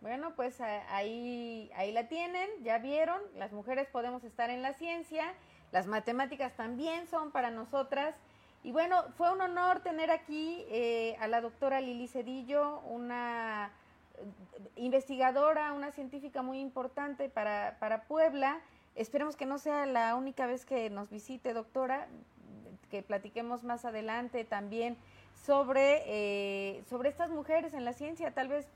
Bueno, 0.00 0.34
pues 0.36 0.60
ahí, 0.60 1.70
ahí 1.74 1.90
la 1.90 2.06
tienen, 2.06 2.48
ya 2.62 2.78
vieron, 2.78 3.20
las 3.34 3.52
mujeres 3.52 3.88
podemos 3.88 4.22
estar 4.22 4.50
en 4.50 4.62
la 4.62 4.74
ciencia, 4.74 5.34
las 5.72 5.86
matemáticas 5.86 6.54
también 6.54 7.08
son 7.08 7.32
para 7.32 7.50
nosotras. 7.50 8.14
Y 8.62 8.72
bueno, 8.72 9.04
fue 9.16 9.32
un 9.32 9.40
honor 9.40 9.80
tener 9.80 10.10
aquí 10.10 10.64
eh, 10.68 11.16
a 11.18 11.26
la 11.26 11.40
doctora 11.40 11.80
Lili 11.80 12.06
Cedillo, 12.06 12.80
una 12.80 13.72
eh, 14.14 14.26
investigadora, 14.76 15.72
una 15.72 15.90
científica 15.90 16.42
muy 16.42 16.60
importante 16.60 17.28
para, 17.28 17.76
para 17.80 18.02
Puebla. 18.02 18.60
Esperemos 18.96 19.36
que 19.36 19.44
no 19.44 19.58
sea 19.58 19.84
la 19.84 20.16
única 20.16 20.46
vez 20.46 20.64
que 20.64 20.88
nos 20.88 21.10
visite, 21.10 21.52
doctora, 21.52 22.08
que 22.90 23.02
platiquemos 23.02 23.62
más 23.62 23.84
adelante 23.84 24.44
también 24.44 24.96
sobre, 25.34 26.02
eh, 26.06 26.82
sobre 26.88 27.10
estas 27.10 27.30
mujeres 27.30 27.74
en 27.74 27.84
la 27.84 27.92
ciencia. 27.92 28.32
Tal 28.32 28.48
vez 28.48 28.66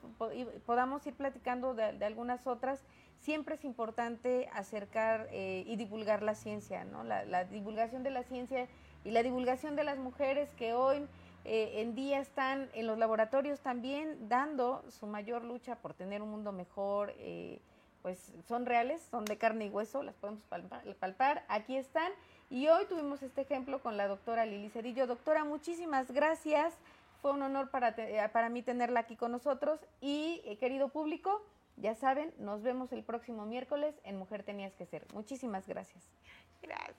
podamos 0.67 1.07
ir 1.07 1.15
platicando 1.15 1.75
de, 1.75 2.05
algunas 2.05 2.47
otras. 2.47 2.85
Siempre 3.21 3.55
es 3.55 3.65
importante 3.65 4.51
acercar 4.53 5.29
eh, 5.31 5.65
y 5.67 5.77
divulgar 5.77 6.23
la 6.23 6.35
ciencia, 6.35 6.85
¿no? 6.85 7.03
La, 7.03 7.45
divulgación 7.45 8.03
de 8.03 8.11
la 8.11 8.23
ciencia 8.23 8.69
y 9.05 9.11
la 9.13 9.23
divulgación 9.23 9.75
de 9.75 9.85
las 9.85 9.99
mujeres 9.99 10.53
que 10.55 10.75
hoy 10.75 11.07
eh, 11.47 11.81
en 11.81 11.95
día 11.95 12.21
están 12.21 12.69
en 12.75 12.87
los 12.87 12.99
laboratorios 12.99 13.61
también 13.61 14.29
dando 14.29 14.85
su 14.91 15.07
mayor 15.07 15.45
lucha 15.45 15.77
por 15.77 15.95
tener 15.95 16.21
un 16.21 16.31
mundo 16.31 16.53
mejor. 16.53 17.15
Pues 18.03 18.33
son 18.49 18.67
reales, 18.67 19.03
son 19.11 19.25
de 19.25 19.37
carne 19.37 19.67
y 19.67 19.69
hueso, 19.69 20.03
las 20.03 20.15
podemos 20.17 20.43
palpar. 20.99 21.45
Aquí 21.49 21.77
están 21.77 22.13
y 22.51 22.67
hoy 22.69 22.85
tuvimos 22.87 23.23
este 23.23 23.43
ejemplo 23.43 23.81
con 23.81 23.97
la 23.97 24.09
doctora 24.09 24.45
Lili 24.45 24.71
Cedillo. 24.71 25.07
Doctora, 25.07 25.45
muchísimas 25.45 26.11
gracias. 26.11 26.75
Fue 27.23 27.31
un 27.33 27.43
honor 27.43 27.71
para, 27.71 27.91
eh, 27.97 28.29
para 28.33 28.49
mí 28.49 28.63
tenerla 28.63 29.01
aquí 29.01 29.15
con 29.15 29.31
nosotros. 29.31 29.79
Y 30.01 30.43
eh, 30.45 30.57
querido 30.57 30.89
público, 30.89 31.43
ya 31.77 31.95
saben, 31.95 32.33
nos 32.39 32.63
vemos 32.63 32.93
el 32.93 33.05
próximo 33.05 33.47
miércoles 33.47 33.95
en 34.05 34.17
Mujer 34.17 34.43
Tenías 34.43 34.75
que 34.75 34.87
Ser. 34.87 35.07
Muchísimas 35.15 35.69
gracias. 35.69 36.03
Gracias. 36.63 36.97